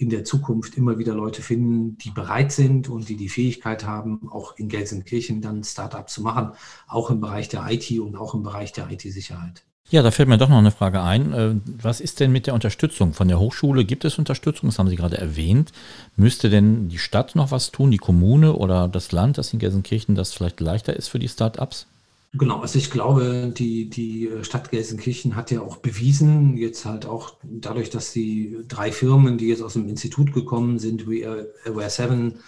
[0.00, 4.30] in der Zukunft immer wieder Leute finden, die bereit sind und die die Fähigkeit haben,
[4.30, 6.52] auch in Gelsenkirchen dann Startup zu machen,
[6.88, 9.62] auch im Bereich der IT und auch im Bereich der IT-Sicherheit.
[9.90, 11.32] Ja, da fällt mir doch noch eine Frage ein.
[11.32, 13.84] Äh, was ist denn mit der Unterstützung von der Hochschule?
[13.84, 14.70] Gibt es Unterstützung?
[14.70, 15.72] Das haben Sie gerade erwähnt.
[16.16, 20.14] Müsste denn die Stadt noch was tun, die Kommune oder das Land, das in Gelsenkirchen
[20.14, 21.86] das vielleicht leichter ist für die Startups?
[22.32, 27.34] Genau, also ich glaube, die, die Stadt Gelsenkirchen hat ja auch bewiesen, jetzt halt auch
[27.42, 32.38] dadurch, dass die drei Firmen, die jetzt aus dem Institut gekommen sind, wie Aware 7,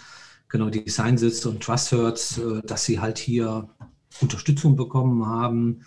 [0.47, 3.67] genau, Design Sitz und TrustHurts, äh, dass sie halt hier
[4.21, 5.85] Unterstützung bekommen haben, äh,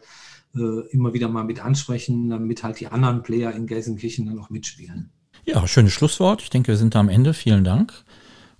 [0.54, 4.50] äh, immer wieder mal mit ansprechen, damit halt die anderen Player in Gelsenkirchen dann noch
[4.50, 5.10] mitspielen.
[5.44, 6.42] Ja, schönes Schlusswort.
[6.42, 7.34] Ich denke, wir sind da am Ende.
[7.34, 8.04] Vielen Dank.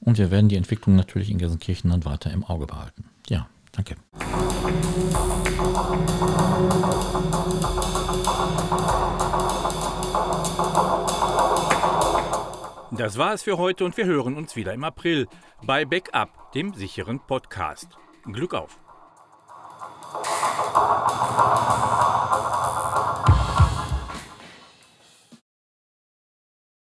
[0.01, 3.05] Und wir werden die Entwicklung natürlich in Gelsenkirchen dann weiter im Auge behalten.
[3.29, 3.97] Ja, danke.
[12.93, 15.27] Das war es für heute und wir hören uns wieder im April
[15.63, 17.97] bei Backup, dem sicheren Podcast.
[18.25, 18.79] Glück auf!